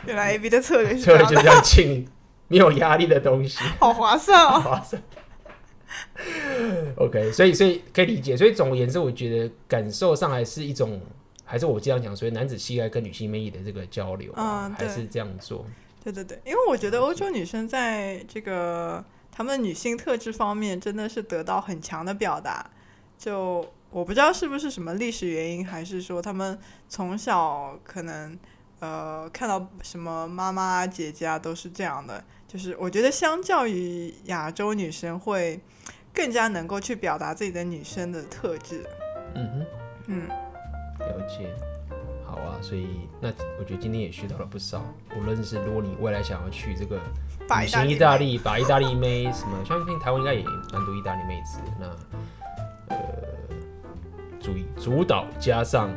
[0.05, 2.07] 原来 A B 的策略策略就是要请
[2.49, 5.03] 没有压力的东西，好划算哦，划算。
[6.97, 11.01] OK，所以所以可以理解，所以总而言之，我觉得感受上还是一种，
[11.47, 15.65] 还是我这样讲，所以男子气概跟女性魅力的这个交流，嗯，还是这样做。
[16.05, 19.03] 对对对，因为我觉得欧洲女生在这个。
[19.41, 22.71] 他们女性特质方面真的是得到很强的表达，
[23.17, 26.59] 就我不知道是不是什么历史原因，还是说他们
[26.91, 28.39] 从小可能
[28.81, 35.59] 呃看到什么妈妈啊、姐姐啊都是这样的，就是我觉得相较于亚洲女生会
[36.13, 38.85] 更加能够去表达自己的女生的特质。
[39.35, 39.67] 嗯哼，
[40.09, 41.51] 嗯，了解。
[42.27, 44.85] 好啊，所以那我觉得今天也学到了不少，
[45.19, 47.01] 无论是如果你未来想要去这个。
[47.59, 49.65] 旅行意大利，把意大利妹什么？
[49.65, 51.59] 相信台湾应该也蛮多意大利妹子。
[51.79, 51.87] 那
[52.95, 52.97] 呃，
[54.39, 55.91] 主主导加上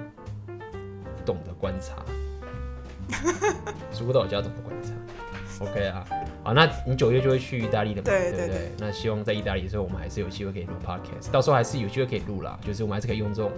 [1.26, 1.96] 懂得观察，
[3.94, 4.90] 主导加懂得观察。
[5.60, 6.04] OK 啊，
[6.44, 8.06] 好，那你九月就会去意大利的嘛？
[8.06, 8.72] 对不对。
[8.80, 12.58] 那希望在意大利的时候，我们还是有机会可以录 Podcast，到时候还是有机会可以录啦。
[12.66, 13.52] 就是我们还是可以用这种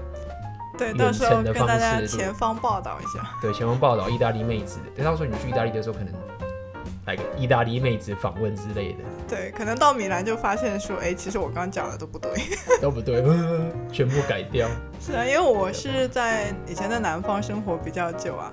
[0.78, 3.28] 对远程的方式，前方报道一下。
[3.42, 4.80] 对，前方报道意大利妹子。
[4.96, 6.14] 等到时候你去意大利的时候，可能。
[7.06, 12.32] 来个意大利妹子访问之类的，对，可能到米兰就发现说，哎、欸，其实我刚刚讲的都不对，
[12.82, 13.24] 都不对，
[13.92, 14.68] 全部改掉。
[15.00, 18.52] 是啊，因为我是在以前在南方生活比较久啊。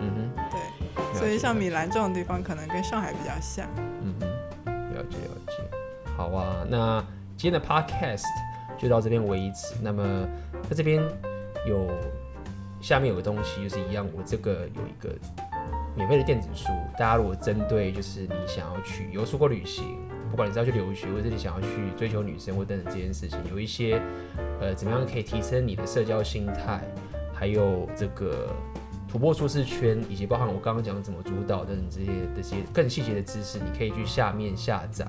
[0.00, 1.18] 嗯哼，对。
[1.18, 3.66] 所以像米兰这种地方，可能跟上海比较像。
[4.02, 4.26] 嗯哼，
[4.94, 5.52] 了解了解。
[6.16, 7.00] 好啊，那
[7.36, 8.24] 今天的 podcast
[8.76, 9.74] 就到这边为止。
[9.80, 10.26] 那么
[10.68, 11.00] 在这边
[11.64, 11.88] 有
[12.80, 15.16] 下面有个东西，就是一样，我这个有一个
[15.96, 16.68] 免费的电子书，
[16.98, 19.96] 大家如果针对就是你想要去有出国旅行，
[20.30, 24.00] 不管你是要去留学，或者你想要去追求女生或等等这件事情，有一些
[24.60, 26.80] 呃怎么样可以提升你的社交心态，
[27.32, 28.48] 还有这个。
[29.06, 35.06] 突破舒适圈，以及包含我刚刚讲怎么主导等等这些这些更细节的知识，你可以去下面下载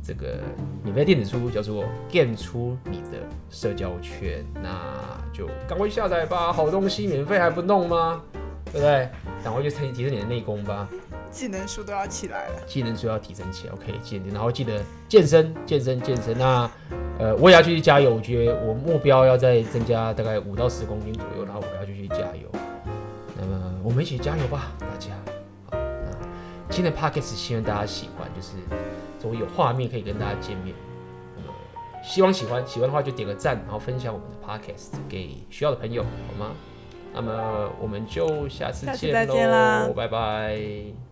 [0.00, 0.38] 这个
[0.84, 3.18] 免费电子书，叫做《变出你的
[3.50, 4.94] 社交圈》，那
[5.32, 8.22] 就赶快下载吧，好东西免费还不弄吗？
[8.66, 9.08] 对不对？
[9.42, 10.88] 赶快去提提升你的内功吧，
[11.30, 16.36] 技能书都要起来了，技能书要提升起来，OK，记得，然后记得健身，健身，健身。
[16.38, 16.70] 那
[17.18, 22.50] 呃，我也要继续加油，我觉得我目标要再增加大概五到十公斤左右，然后我要继续加油。
[23.38, 25.10] 那么我们一起加油吧，大家！
[25.70, 26.10] 好，那
[26.70, 28.54] 今天的 podcast 希望大家喜欢，就是
[29.20, 30.74] 终于有画面可以跟大家见面。
[32.02, 36.08] 希望喜欢，喜欢的话就点个赞，然后分享我们的 podcast 给需要的朋友，好
[36.38, 36.52] 吗？
[37.14, 41.11] 那么我们就下次见喽，拜拜。